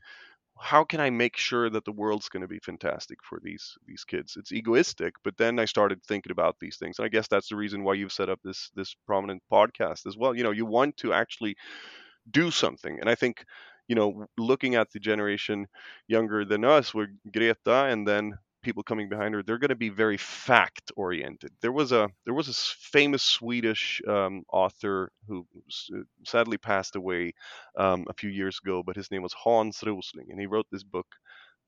[0.63, 4.06] how can I make sure that the world's going to be fantastic for these these
[4.06, 4.38] kids?
[4.38, 7.58] It's egoistic, but then I started thinking about these things, and I guess that's the
[7.58, 10.36] reason why you've set up this this prominent podcast as well.
[10.36, 11.58] You know, you want to actually
[12.32, 13.45] do something, and I think
[13.89, 15.67] you know, looking at the generation
[16.08, 19.89] younger than us with Greta, and then people coming behind her, they're going to be
[19.89, 21.52] very fact oriented.
[21.62, 25.45] There was a there was a famous Swedish um, author who
[25.95, 27.34] uh, sadly passed away
[27.78, 30.84] um, a few years ago, but his name was Hans Rosling, and he wrote this
[30.84, 31.08] book.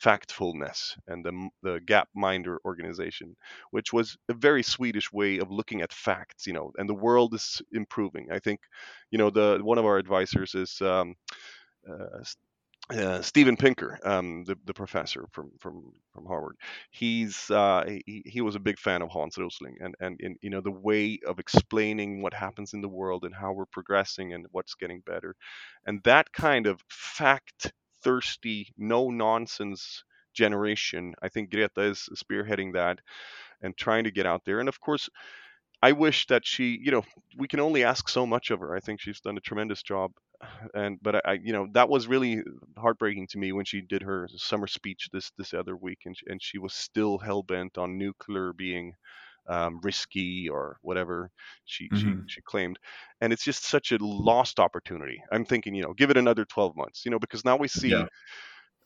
[0.04, 3.34] Factfulness and the, the Gapminder organization,
[3.72, 7.34] which was a very Swedish way of looking at facts, you know, and the world
[7.34, 8.28] is improving.
[8.30, 8.60] I think,
[9.10, 11.16] you know, the one of our advisors is um,
[11.90, 12.24] uh,
[12.92, 16.56] uh, Steven Pinker, um, the, the professor from, from, from Harvard,
[16.92, 20.50] he's uh, he, he was a big fan of Hans Rosling and, and, and you
[20.52, 24.46] know the way of explaining what happens in the world and how we're progressing and
[24.52, 25.36] what's getting better,
[25.88, 31.16] and that kind of fact thirsty, no nonsense generation.
[31.24, 33.00] I think Greta is spearheading that
[33.62, 34.60] and trying to get out there.
[34.60, 35.10] And of course,
[35.82, 37.04] I wish that she, you know,
[37.38, 38.76] we can only ask so much of her.
[38.76, 40.12] I think she's done a tremendous job
[40.74, 42.42] and but I, you know, that was really
[42.78, 46.26] heartbreaking to me when she did her summer speech this this other week, and she,
[46.28, 48.94] and she was still hell bent on nuclear being
[49.48, 51.30] um, risky or whatever
[51.66, 52.22] she, mm-hmm.
[52.28, 52.80] she she claimed,
[53.22, 55.22] and it's just such a lost opportunity.
[55.32, 57.90] I'm thinking, you know, give it another 12 months, you know, because now we see.
[57.90, 58.06] Yeah.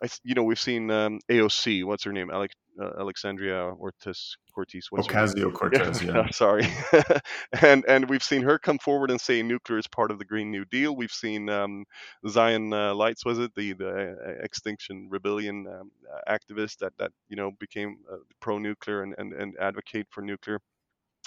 [0.01, 1.83] I, you know, we've seen um, AOC.
[1.83, 2.29] What's her name?
[2.31, 4.87] Alex, uh, Alexandria Ortiz Cortez.
[4.93, 6.01] Ocasio Cortez.
[6.01, 6.29] Yeah, yeah.
[6.31, 6.67] sorry.
[7.61, 10.51] and and we've seen her come forward and say nuclear is part of the Green
[10.51, 10.95] New Deal.
[10.95, 11.85] We've seen um,
[12.27, 15.91] Zion uh, Lights, was it the the uh, Extinction Rebellion um,
[16.27, 20.59] activist that that you know became uh, pro-nuclear and, and and advocate for nuclear.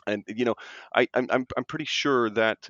[0.07, 0.55] And you know,
[0.95, 2.69] I I'm I'm, I'm pretty sure that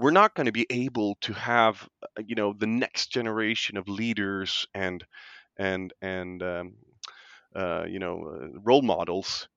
[0.00, 3.86] we're not going to be able to have uh, you know the next generation of
[3.88, 5.04] leaders and
[5.58, 6.74] and and um,
[7.54, 9.48] uh, you know uh, role models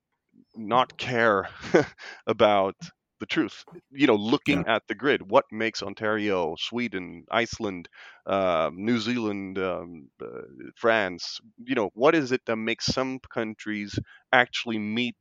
[0.56, 1.48] not care
[2.28, 2.76] about
[3.20, 4.76] the truth you know looking yeah.
[4.76, 7.88] at the grid what makes ontario sweden iceland
[8.26, 10.42] uh, new zealand um, uh,
[10.76, 13.98] france you know what is it that makes some countries
[14.34, 15.16] actually meet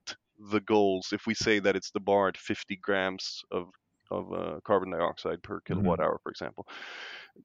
[0.51, 3.69] the goals if we say that it's the bar at 50 grams of
[4.12, 6.09] of uh, carbon dioxide per kilowatt mm-hmm.
[6.09, 6.66] hour, for example.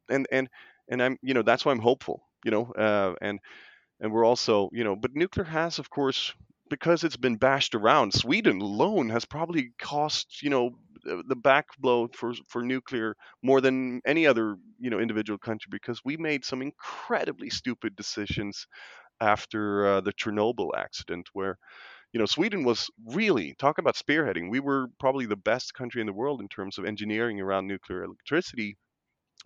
[0.09, 0.49] And and
[0.89, 2.23] and I'm you know that's why I'm hopeful.
[2.43, 3.39] You know, uh, and
[3.99, 6.33] and we're also you know, but nuclear has of course
[6.69, 10.71] because it's been bashed around, Sweden alone has probably cost you know
[11.03, 16.01] the back blow for for nuclear more than any other you know individual country because
[16.03, 18.67] we made some incredibly stupid decisions
[19.21, 21.57] after uh, the Chernobyl accident where
[22.13, 26.07] you know Sweden was really talk about spearheading we were probably the best country in
[26.07, 28.77] the world in terms of engineering around nuclear electricity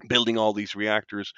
[0.07, 1.33] building all these reactors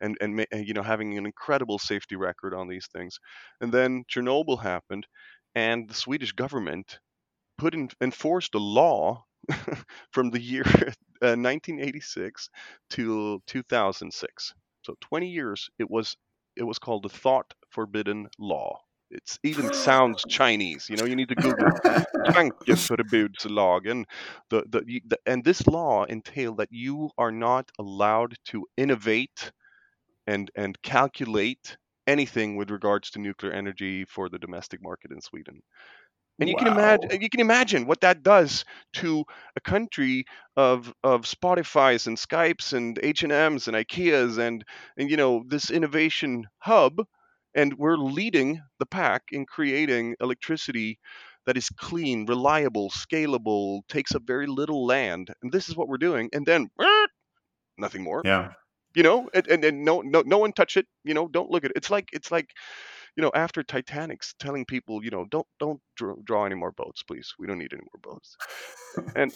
[0.00, 3.18] and and you know having an incredible safety record on these things.
[3.60, 5.06] And then Chernobyl happened
[5.54, 6.98] and the Swedish government
[7.58, 9.24] put in enforced a law
[10.12, 10.64] from the year
[11.22, 12.50] uh, 1986
[12.90, 16.16] to 2006 so 20 years it was
[16.56, 18.78] it was called the thought forbidden law
[19.10, 20.88] it even sounds Chinese.
[20.88, 21.66] You know, you need to Google
[22.26, 24.06] Tankeförbudslag, and
[24.50, 29.52] the, the, the and this law entailed that you are not allowed to innovate
[30.26, 35.60] and and calculate anything with regards to nuclear energy for the domestic market in Sweden.
[36.38, 36.64] And you wow.
[36.64, 39.24] can imagine you can imagine what that does to
[39.56, 40.24] a country
[40.56, 44.64] of of Spotify's and Skypes and H&Ms and IKEAs and
[44.96, 47.00] and you know this innovation hub
[47.54, 50.98] and we're leading the pack in creating electricity
[51.46, 55.30] that is clean, reliable, scalable, takes up very little land.
[55.42, 56.28] And this is what we're doing.
[56.32, 56.68] And then
[57.78, 58.20] nothing more.
[58.24, 58.52] Yeah.
[58.94, 60.86] You know, and, and, and no no no one touch it.
[61.04, 61.76] You know, don't look at it.
[61.76, 62.48] It's like it's like
[63.16, 67.02] you know, after Titanic's telling people, you know, don't don't draw, draw any more boats,
[67.02, 67.34] please.
[67.38, 68.36] We don't need any more boats.
[69.16, 69.34] And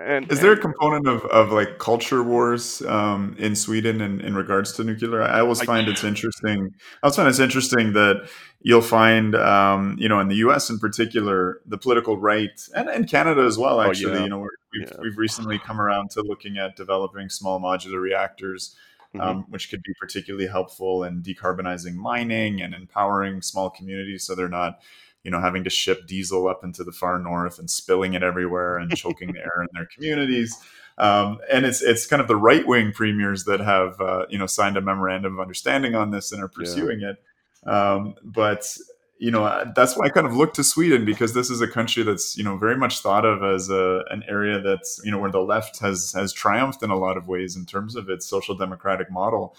[0.00, 4.34] and is there a component of, of like culture wars um, in Sweden in, in
[4.34, 5.22] regards to nuclear?
[5.22, 6.70] I always find I, it's interesting.
[7.02, 8.30] I always find it's interesting that
[8.62, 10.70] you'll find, um, you know, in the U.S.
[10.70, 13.82] in particular, the political right and, and Canada as well.
[13.82, 14.22] Actually, oh, yeah.
[14.22, 14.96] you know, we've yeah.
[15.02, 18.74] we've recently come around to looking at developing small modular reactors
[19.14, 19.20] mm-hmm.
[19.20, 24.48] um, which could be particularly helpful in decarbonizing mining and empowering small communities so they're
[24.48, 24.80] not
[25.24, 28.78] you know having to ship diesel up into the far north and spilling it everywhere
[28.78, 30.56] and choking the air in their communities
[30.98, 34.46] um, and it's it's kind of the right wing premiers that have uh, you know
[34.46, 37.10] signed a memorandum of understanding on this and are pursuing yeah.
[37.10, 38.76] it um, but
[39.18, 42.02] you know that's why I kind of look to Sweden because this is a country
[42.02, 45.30] that's you know very much thought of as a, an area that's you know where
[45.30, 48.56] the left has has triumphed in a lot of ways in terms of its social
[48.56, 49.56] democratic model.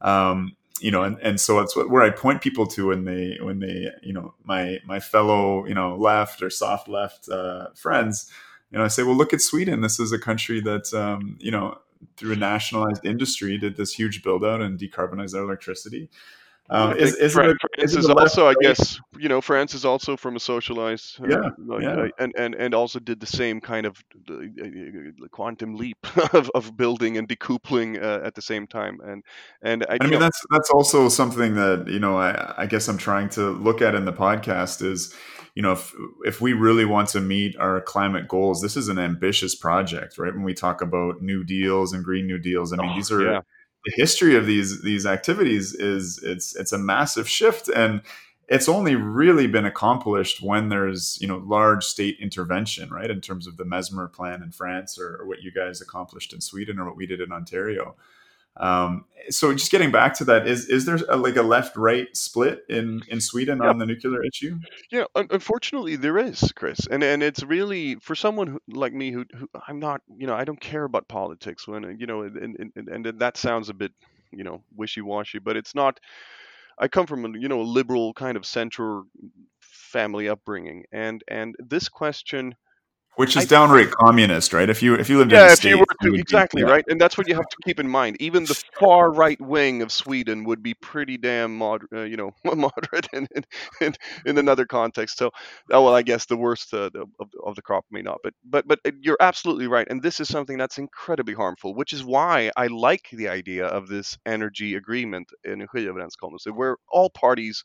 [0.00, 3.38] Um, you know, and, and so it's what, where I point people to when they
[3.40, 8.30] when they you know my my fellow you know left or soft left uh, friends,
[8.70, 9.82] you know, I say, well, look at Sweden.
[9.82, 11.78] This is a country that um, you know
[12.16, 16.08] through a nationalized industry did this huge build out and decarbonize their electricity.
[16.72, 20.36] Um, is, is, France, is, is also, I guess, you know, France is also from
[20.36, 21.90] a socialized, uh, yeah, like, yeah.
[21.90, 25.98] Uh, and, and and also did the same kind of uh, uh quantum leap
[26.32, 29.00] of, of building and decoupling uh, at the same time.
[29.04, 29.22] And
[29.60, 32.88] and I, I mean, know, that's that's also something that you know, I, I guess
[32.88, 35.14] I'm trying to look at in the podcast is,
[35.54, 35.92] you know, if
[36.24, 40.32] if we really want to meet our climate goals, this is an ambitious project, right?
[40.32, 43.22] When we talk about new deals and green new deals, I mean, oh, these are.
[43.22, 43.40] Yeah
[43.84, 48.02] the history of these these activities is it's it's a massive shift and
[48.48, 53.46] it's only really been accomplished when there's you know large state intervention right in terms
[53.46, 56.84] of the Messmer plan in france or, or what you guys accomplished in sweden or
[56.84, 57.96] what we did in ontario
[58.56, 62.14] um, so just getting back to that, is is there a, like a left right
[62.16, 63.70] split in in Sweden yeah.
[63.70, 64.58] on the nuclear issue?
[64.90, 69.24] Yeah, unfortunately there is, Chris, and and it's really for someone who, like me who,
[69.36, 72.88] who I'm not, you know, I don't care about politics when you know, and, and
[72.88, 73.92] and that sounds a bit,
[74.30, 75.98] you know, wishy washy, but it's not.
[76.78, 79.02] I come from a you know a liberal kind of center
[79.60, 82.54] family upbringing, and and this question
[83.16, 84.68] which is I, downright communist, right?
[84.68, 86.84] If you if you lived yeah, in the if you were to, exactly be, right,
[86.88, 88.16] and that's what you have to keep in mind.
[88.20, 92.30] Even the far right wing of Sweden would be pretty damn moderate, uh, you know,
[92.44, 93.28] moderate in,
[93.80, 93.94] in,
[94.24, 95.18] in another context.
[95.18, 95.30] So,
[95.70, 98.66] oh well, I guess the worst uh, of, of the crop may not, but but
[98.66, 102.50] but uh, you're absolutely right, and this is something that's incredibly harmful, which is why
[102.56, 107.62] I like the idea of this energy agreement in energiöverenskommelse, where all parties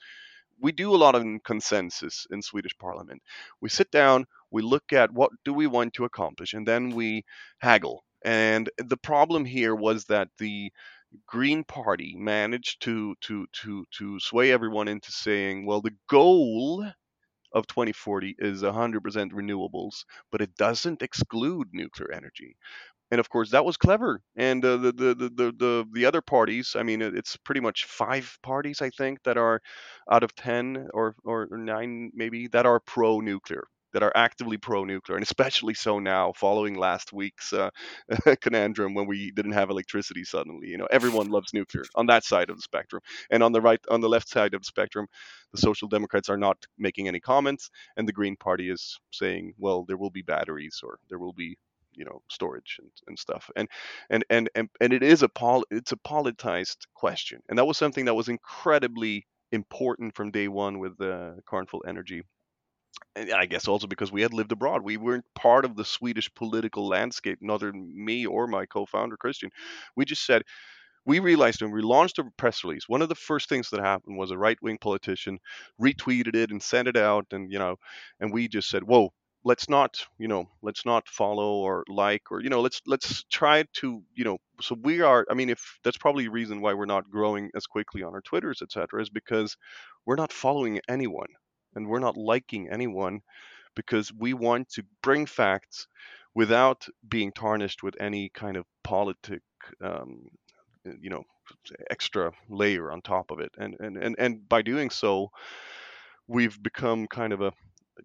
[0.59, 3.21] we do a lot of consensus in Swedish Parliament.
[3.61, 7.23] We sit down, we look at what do we want to accomplish, and then we
[7.61, 8.03] haggle.
[8.25, 10.71] And the problem here was that the
[11.27, 16.85] Green Party managed to to to to sway everyone into saying, well, the goal
[17.53, 22.55] of 2040 is 100% renewables, but it doesn't exclude nuclear energy.
[23.11, 24.21] And of course that was clever.
[24.37, 28.37] And uh, the, the, the the the other parties i mean it's pretty much five
[28.43, 29.61] parties i think that are
[30.11, 35.15] out of 10 or or 9 maybe that are pro nuclear that are actively pro-nuclear,
[35.17, 37.71] and especially so now, following last week's uh,
[38.41, 40.67] conundrum when we didn't have electricity suddenly.
[40.67, 43.79] You know, everyone loves nuclear on that side of the spectrum, and on the right,
[43.89, 45.07] on the left side of the spectrum,
[45.51, 49.83] the Social Democrats are not making any comments, and the Green Party is saying, well,
[49.87, 51.57] there will be batteries or there will be
[51.93, 53.49] you know storage and, and stuff.
[53.55, 53.67] And,
[54.11, 57.39] and and and and it is a pol it's a politicized question.
[57.49, 62.21] And that was something that was incredibly important from day one with uh, Kärnfull Energy
[63.15, 64.83] I guess also because we had lived abroad.
[64.83, 69.49] We weren't part of the Swedish political landscape, neither me or my co-founder Christian.
[69.95, 70.43] We just said
[71.05, 74.17] we realized when we launched a press release, one of the first things that happened
[74.17, 75.39] was a right-wing politician
[75.81, 77.77] retweeted it and sent it out, and you know,
[78.19, 79.13] and we just said, "Whoa,
[79.43, 83.63] let's not you know let's not follow or like or you know let's let's try
[83.73, 86.85] to you know so we are i mean if that's probably a reason why we're
[86.85, 89.55] not growing as quickly on our twitters etc is because
[90.05, 91.27] we're not following anyone
[91.75, 93.21] and we're not liking anyone
[93.75, 95.87] because we want to bring facts
[96.33, 99.41] without being tarnished with any kind of politic
[99.81, 100.27] um,
[101.01, 101.23] you know
[101.89, 103.51] extra layer on top of it.
[103.57, 105.31] And and and, and by doing so
[106.27, 107.53] we've become kind of a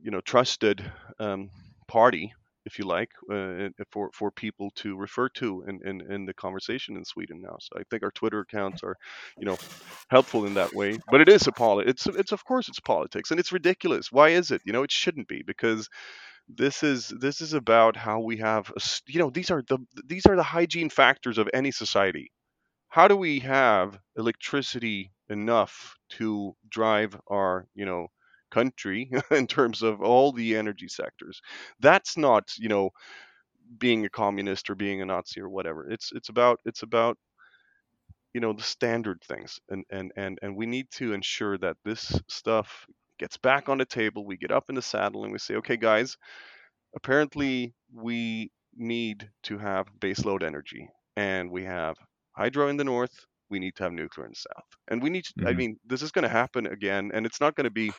[0.00, 0.82] you know trusted
[1.18, 1.50] um,
[1.88, 2.32] party
[2.64, 6.96] if you like uh, for for people to refer to in, in in the conversation
[6.96, 7.56] in Sweden now.
[7.60, 8.96] So I think our Twitter accounts are
[9.38, 9.58] you know
[10.10, 10.98] helpful in that way.
[11.10, 14.12] But it is a poli- it's it's of course it's politics and it's ridiculous.
[14.12, 14.62] Why is it?
[14.64, 15.88] You know it shouldn't be because
[16.48, 20.26] this is this is about how we have a, you know these are the these
[20.26, 22.30] are the hygiene factors of any society.
[22.88, 28.08] How do we have electricity enough to drive our you know
[28.53, 31.40] country in terms of all the energy sectors.
[31.80, 32.90] That's not, you know,
[33.78, 35.90] being a communist or being a Nazi or whatever.
[35.90, 37.16] It's it's about it's about
[38.34, 42.18] you know the standard things and and and and we need to ensure that this
[42.28, 42.86] stuff
[43.18, 45.76] gets back on the table we get up in the saddle and we say okay
[45.76, 46.16] guys
[46.96, 51.96] apparently we need to have baseload energy and we have
[52.36, 55.24] hydro in the north we need to have nuclear in the south and we need
[55.24, 55.48] to, mm-hmm.
[55.48, 57.92] i mean this is going to happen again and it's not going to be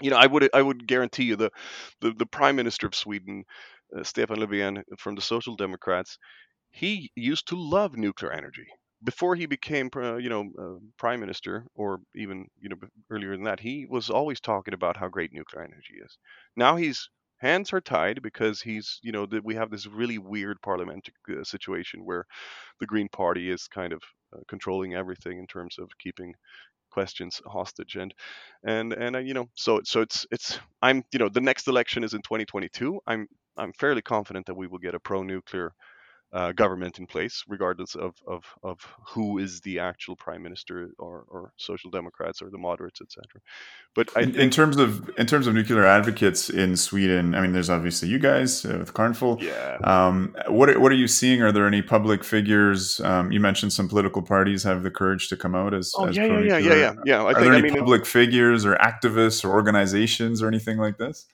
[0.00, 1.50] you know, I would I would guarantee you the
[2.00, 3.44] the, the prime minister of Sweden,
[3.96, 6.18] uh, Stefan Löfven from the Social Democrats,
[6.70, 8.66] he used to love nuclear energy
[9.04, 12.76] before he became uh, you know uh, prime minister or even you know
[13.10, 13.60] earlier than that.
[13.60, 16.18] He was always talking about how great nuclear energy is.
[16.56, 20.58] Now he's hands are tied because he's you know that we have this really weird
[20.62, 22.24] parliamentary uh, situation where
[22.80, 24.02] the Green Party is kind of
[24.34, 26.34] uh, controlling everything in terms of keeping
[26.98, 27.96] questions hostage.
[27.96, 28.12] And
[28.64, 32.04] and and uh, you know so so it's it's i'm you know the next election
[32.04, 33.26] is in 2022 i'm
[33.56, 35.72] i'm fairly confident that we will get a pro nuclear
[36.32, 41.24] uh, government in place, regardless of, of, of who is the actual prime minister or,
[41.28, 43.24] or social democrats or the moderates, etc.
[43.94, 47.52] But in, think, in, terms of in terms of nuclear advocates in Sweden, I mean,
[47.52, 49.40] there's obviously you guys uh, with Kärnfull.
[49.40, 49.78] Yeah.
[49.82, 51.42] Um, what are, what are you seeing?
[51.42, 53.00] Are there any public figures?
[53.00, 55.92] Um, you mentioned some political parties have the courage to come out as.
[55.96, 57.22] Oh as yeah, yeah, yeah, yeah, yeah, yeah.
[57.22, 60.76] I are think, there any I mean, public figures or activists or organizations or anything
[60.76, 61.26] like this?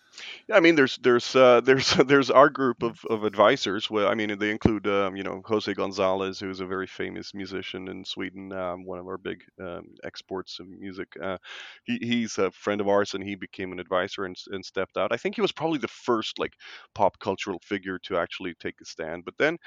[0.49, 3.91] Yeah, I mean, there's there's uh, there's there's our group of, of advisors.
[3.91, 7.89] Where I mean, they include um, you know Jose Gonzalez, who's a very famous musician
[7.89, 11.09] in Sweden, um, one of our big um, exports of music.
[11.21, 11.39] Uh,
[11.85, 15.13] he, he's a friend of ours, and he became an advisor and, and stepped out.
[15.13, 16.55] I think he was probably the first like
[16.95, 19.25] pop cultural figure to actually take a stand.
[19.25, 19.59] But then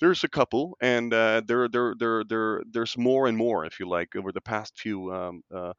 [0.00, 3.88] there's a couple, and uh, there there there there there's more and more, if you
[3.88, 5.72] like, over the past few um, uh,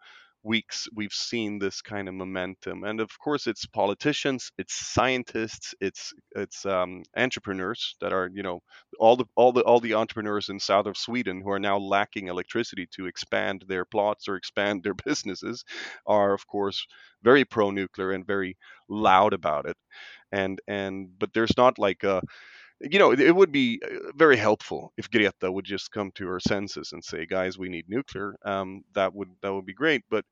[0.46, 2.84] weeks we've seen this kind of momentum.
[2.86, 8.60] And of course it's politicians it's scientists it's it's um, entrepreneurs that are you know
[9.00, 12.28] all the all the all the entrepreneurs in south of sweden who are now lacking
[12.28, 15.64] electricity to expand their plots or expand their businesses
[16.08, 16.86] are of course
[17.24, 18.58] very pro nuclear and very
[18.90, 19.78] loud about it.
[20.32, 22.22] And and but there's not like a
[22.82, 26.40] you know, it, would be uh, very helpful if Greta would just come to her
[26.40, 30.04] senses and say, "Guys, we need nuclear." Um, that would that would be great.
[30.10, 30.26] But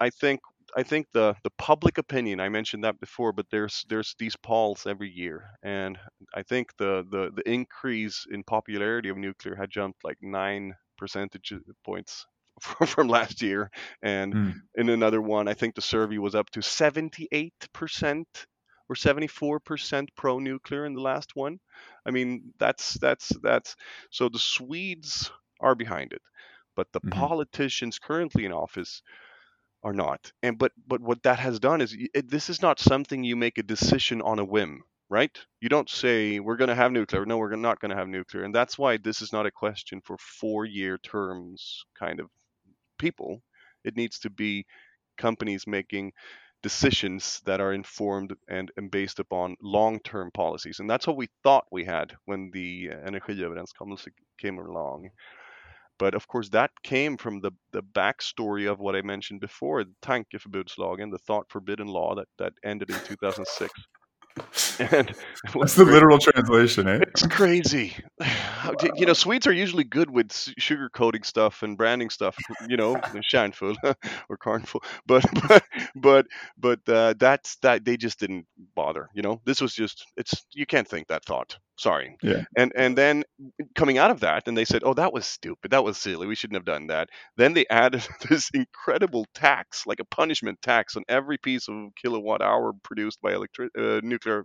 [0.00, 0.40] I think
[0.76, 4.86] I think the the public opinion I mentioned that before, but there's there's these polls
[4.86, 5.98] every year, and
[6.34, 11.52] I think the the the increase in popularity of nuclear had jumped like nine percentage
[11.84, 12.26] points
[12.60, 13.70] from last year,
[14.02, 14.54] and mm.
[14.76, 18.46] in another one, I think the survey was up to 78 percent
[18.88, 21.58] we're 74% pro nuclear in the last one.
[22.06, 23.76] I mean, that's that's that's
[24.10, 25.30] so the Swedes
[25.60, 26.22] are behind it,
[26.76, 27.18] but the mm-hmm.
[27.18, 29.02] politicians currently in office
[29.82, 30.32] are not.
[30.42, 33.58] And but but what that has done is it, this is not something you make
[33.58, 35.36] a decision on a whim, right?
[35.60, 37.24] You don't say we're going to have nuclear.
[37.26, 38.44] No, we're not going to have nuclear.
[38.44, 42.28] And that's why this is not a question for 4-year terms kind of
[42.98, 43.42] people.
[43.84, 44.66] It needs to be
[45.18, 46.12] companies making
[46.64, 50.80] decisions that are informed and, and based upon long-term policies.
[50.80, 54.08] And that's what we thought we had when the uh, energiöverenskommelse
[54.38, 55.10] came along.
[55.98, 59.92] But of course, that came from the, the backstory of what I mentioned before, the
[60.00, 63.70] tankeförbudslagen, the thought forbidden law that, that ended in 2006.
[64.92, 65.14] and
[65.54, 67.00] that's the literal translation, eh?
[67.02, 67.94] It's crazy.
[68.96, 72.36] You know, Swedes are usually good with sugar coating stuff and branding stuff.
[72.68, 72.94] You know,
[73.32, 73.76] kärnfull
[74.28, 75.64] or Carnful, but but
[75.94, 76.26] but
[76.58, 79.08] but uh, that's that they just didn't bother.
[79.14, 81.58] You know, this was just it's you can't think that thought.
[81.76, 82.16] Sorry.
[82.22, 82.44] Yeah.
[82.56, 83.24] And and then
[83.74, 85.72] coming out of that, and they said, "Oh, that was stupid.
[85.72, 86.26] That was silly.
[86.26, 90.96] We shouldn't have done that." Then they added this incredible tax, like a punishment tax,
[90.96, 94.44] on every piece of kilowatt hour produced by electric uh, nuclear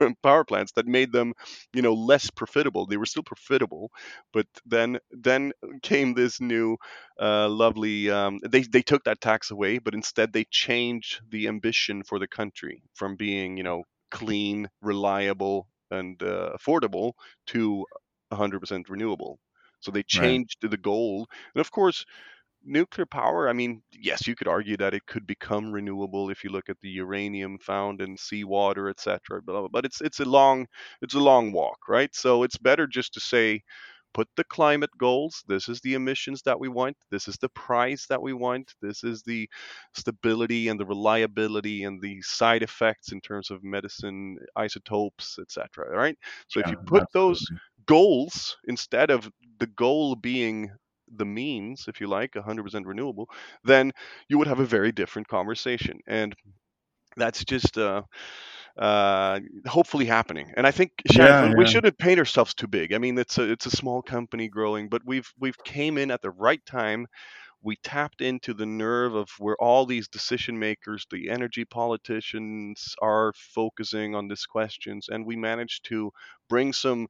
[0.22, 1.32] power plants that made them,
[1.72, 2.86] you know, less profitable.
[2.86, 3.90] They were still profitable,
[4.32, 5.52] but then then
[5.82, 6.76] came this new
[7.20, 8.10] uh, lovely.
[8.10, 12.28] Um, they they took that tax away, but instead they changed the ambition for the
[12.28, 17.12] country from being, you know, clean, reliable, and uh, affordable
[17.48, 17.84] to
[18.32, 19.38] 100% renewable.
[19.80, 20.70] So they changed right.
[20.70, 21.26] the goal.
[21.54, 22.04] And of course,
[22.66, 26.50] nuclear power, I mean, yes, you could argue that it could become renewable if you
[26.50, 29.40] look at the uranium found in seawater, etc.
[29.42, 30.66] But it's it's a long
[31.02, 32.14] it's a long walk, right?
[32.14, 33.62] So it's better just to say
[34.14, 35.44] put the climate goals.
[35.46, 36.96] This is the emissions that we want.
[37.10, 38.72] This is the price that we want.
[38.80, 39.48] This is the
[39.94, 45.90] stability and the reliability and the side effects in terms of medicine, isotopes, etc.
[45.90, 46.16] Right.
[46.48, 47.30] So yeah, if you put absolutely.
[47.30, 47.46] those
[47.86, 50.70] goals instead of the goal being
[51.14, 53.28] the means, if you like, 100% renewable,
[53.64, 53.92] then
[54.28, 56.00] you would have a very different conversation.
[56.06, 56.34] And
[57.16, 58.02] that's just uh,
[58.76, 60.52] uh, hopefully happening.
[60.56, 62.92] And I think Shannon, yeah, we shouldn't paint ourselves too big.
[62.92, 66.22] I mean, it's a it's a small company growing, but we've we've came in at
[66.22, 67.06] the right time.
[67.62, 73.32] We tapped into the nerve of where all these decision makers, the energy politicians, are
[73.34, 76.12] focusing on these questions, and we managed to
[76.48, 77.08] bring some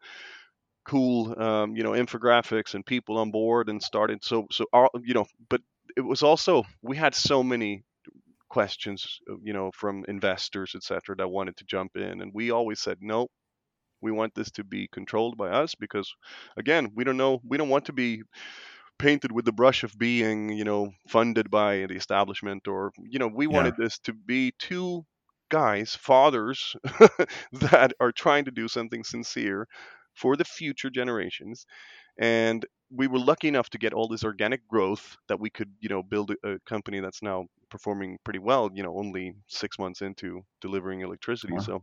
[0.89, 4.25] cool, um, you know, infographics and people on board and started.
[4.25, 5.61] So so our, you know, but
[5.97, 7.85] it was also we had so many
[8.49, 12.99] questions, you know, from investors, etc., that wanted to jump in, and we always said
[13.01, 13.29] no.
[14.03, 16.13] We want this to be controlled by us because,
[16.57, 17.41] again, we don't know.
[17.47, 18.23] We don't want to be
[18.99, 23.29] painted with the brush of being, you know, funded by the establishment or, you know,
[23.29, 25.05] we wanted this to be two
[25.51, 26.77] guys, fathers,
[27.53, 29.67] that are trying to do something sincere
[30.17, 31.67] for the future generations
[32.19, 35.89] and we were lucky enough to get all this organic growth that we could you
[35.89, 40.43] know build a, company that's now performing pretty well you know only six months into
[40.61, 41.61] delivering electricity wow.
[41.61, 41.83] so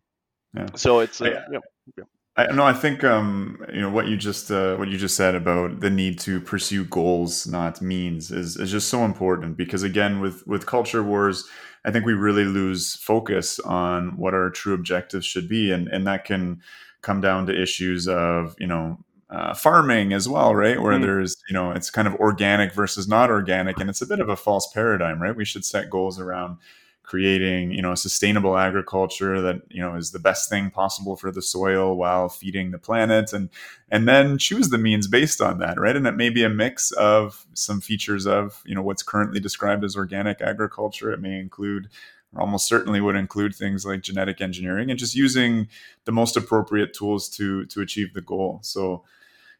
[0.55, 0.67] yeah.
[0.75, 1.59] so it's uh, yeah.
[1.97, 2.03] yeah.
[2.35, 5.35] I no, I think um, you know what you just uh, what you just said
[5.35, 10.19] about the need to pursue goals, not means, is is just so important because again,
[10.19, 11.47] with with culture wars,
[11.85, 16.07] I think we really lose focus on what our true objectives should be, and and
[16.07, 16.61] that can
[17.03, 18.97] come down to issues of you know
[19.33, 20.79] uh, farming as well, right?
[20.79, 21.01] Where mm.
[21.01, 24.29] there's, you know, it's kind of organic versus not organic, and it's a bit of
[24.29, 25.35] a false paradigm, right?
[25.35, 26.57] We should set goals around
[27.01, 31.41] creating, you know, sustainable agriculture that you know is the best thing possible for the
[31.41, 33.49] soil while feeding the planet, and
[33.89, 35.95] and then choose the means based on that, right?
[35.95, 39.83] And it may be a mix of some features of, you know, what's currently described
[39.83, 41.11] as organic agriculture.
[41.11, 41.89] It may include
[42.37, 45.67] almost certainly would include things like genetic engineering and just using
[46.05, 48.59] the most appropriate tools to to achieve the goal.
[48.63, 49.03] So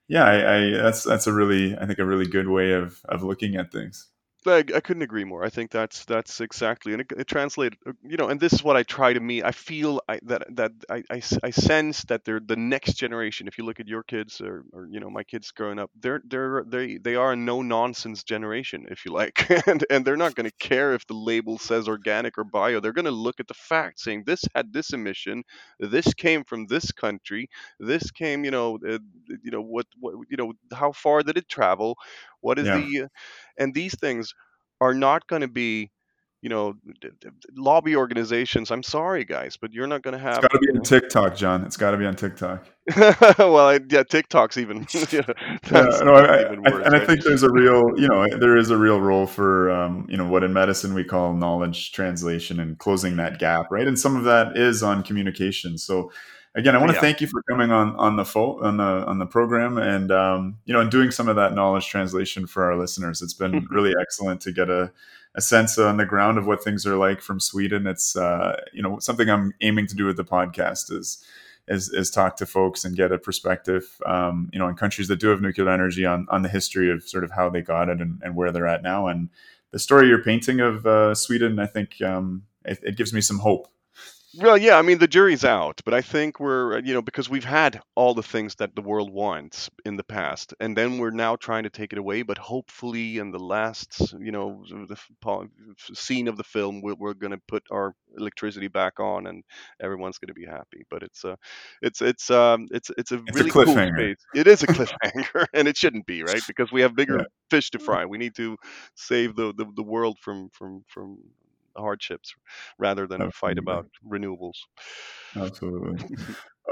[0.07, 3.23] yeah, I, I, that's that's a really I think a really good way of of
[3.23, 4.07] looking at things.
[4.47, 5.43] I, I couldn't agree more.
[5.43, 8.63] I think that's that's exactly, and it, it translated, uh, you know, and this is
[8.63, 9.43] what I try to meet.
[9.43, 13.47] I feel I, that that I, I, I sense that they're the next generation.
[13.47, 16.21] If you look at your kids or, or you know my kids growing up, they're
[16.25, 20.35] they're they they are a no nonsense generation, if you like, and and they're not
[20.35, 22.79] going to care if the label says organic or bio.
[22.79, 25.43] They're going to look at the facts, saying this had this emission,
[25.79, 28.99] this came from this country, this came, you know, uh,
[29.43, 31.97] you know what what you know how far did it travel
[32.43, 32.77] what is yeah.
[32.77, 33.07] the
[33.57, 34.33] and these things
[34.79, 35.89] are not going to be
[36.43, 36.75] you know
[37.55, 40.77] lobby organizations i'm sorry guys but you're not going to have it's got to be
[40.77, 42.67] on tiktok john it's got to be on tiktok
[43.39, 45.21] well I, yeah tiktok's even yeah,
[46.03, 47.01] no, I, even worse, I, and right?
[47.01, 50.17] i think there's a real you know there is a real role for um, you
[50.17, 54.17] know what in medicine we call knowledge translation and closing that gap right and some
[54.17, 56.11] of that is on communication so
[56.55, 57.01] again, I want to yeah.
[57.01, 60.57] thank you for coming on on the fo- on the on the program and um,
[60.65, 63.21] you know and doing some of that knowledge translation for our listeners.
[63.21, 64.91] It's been really excellent to get a,
[65.35, 67.87] a sense on the ground of what things are like from Sweden.
[67.87, 71.23] It's uh, you know something I'm aiming to do with the podcast is.
[71.65, 75.21] Is, is talk to folks and get a perspective, um, you know, in countries that
[75.21, 78.01] do have nuclear energy on on the history of sort of how they got it
[78.01, 79.07] and, and where they're at now.
[79.07, 79.29] And
[79.71, 83.39] the story you're painting of uh, Sweden, I think, um, it, it gives me some
[83.39, 83.69] hope.
[84.35, 87.43] Well, yeah, I mean the jury's out, but I think we're you know because we've
[87.45, 91.35] had all the things that the world wants in the past, and then we're now
[91.35, 92.23] trying to take it away.
[92.23, 94.97] But hopefully, in the last you know the
[95.93, 99.43] scene of the film, we're, we're going to put our electricity back on, and
[99.81, 100.83] everyone's going to be happy.
[100.89, 101.37] But it's a,
[101.81, 104.17] it's it's um it's it's a it's really a cool space.
[104.33, 107.25] It is a cliffhanger, and it shouldn't be right because we have bigger Yeah.
[107.49, 108.05] fish to fry.
[108.05, 108.57] We need to
[108.95, 111.17] save the the, the world from from from
[111.75, 112.33] hardships
[112.77, 114.57] rather than a fight about renewables.
[115.35, 116.17] Absolutely.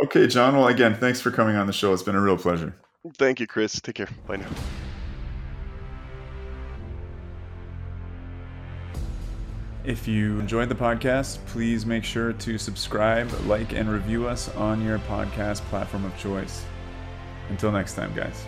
[0.04, 0.56] Okay, John.
[0.56, 1.94] Well, again, thanks for coming on the show.
[1.94, 2.74] It's been a real pleasure.
[3.18, 3.80] Thank you, Chris.
[3.82, 4.08] Take care.
[4.26, 4.48] Bye now.
[9.84, 14.84] If you enjoyed the podcast, please make sure to subscribe, like, and review us on
[14.86, 16.64] your podcast platform of choice.
[17.50, 18.46] Until next time, guys.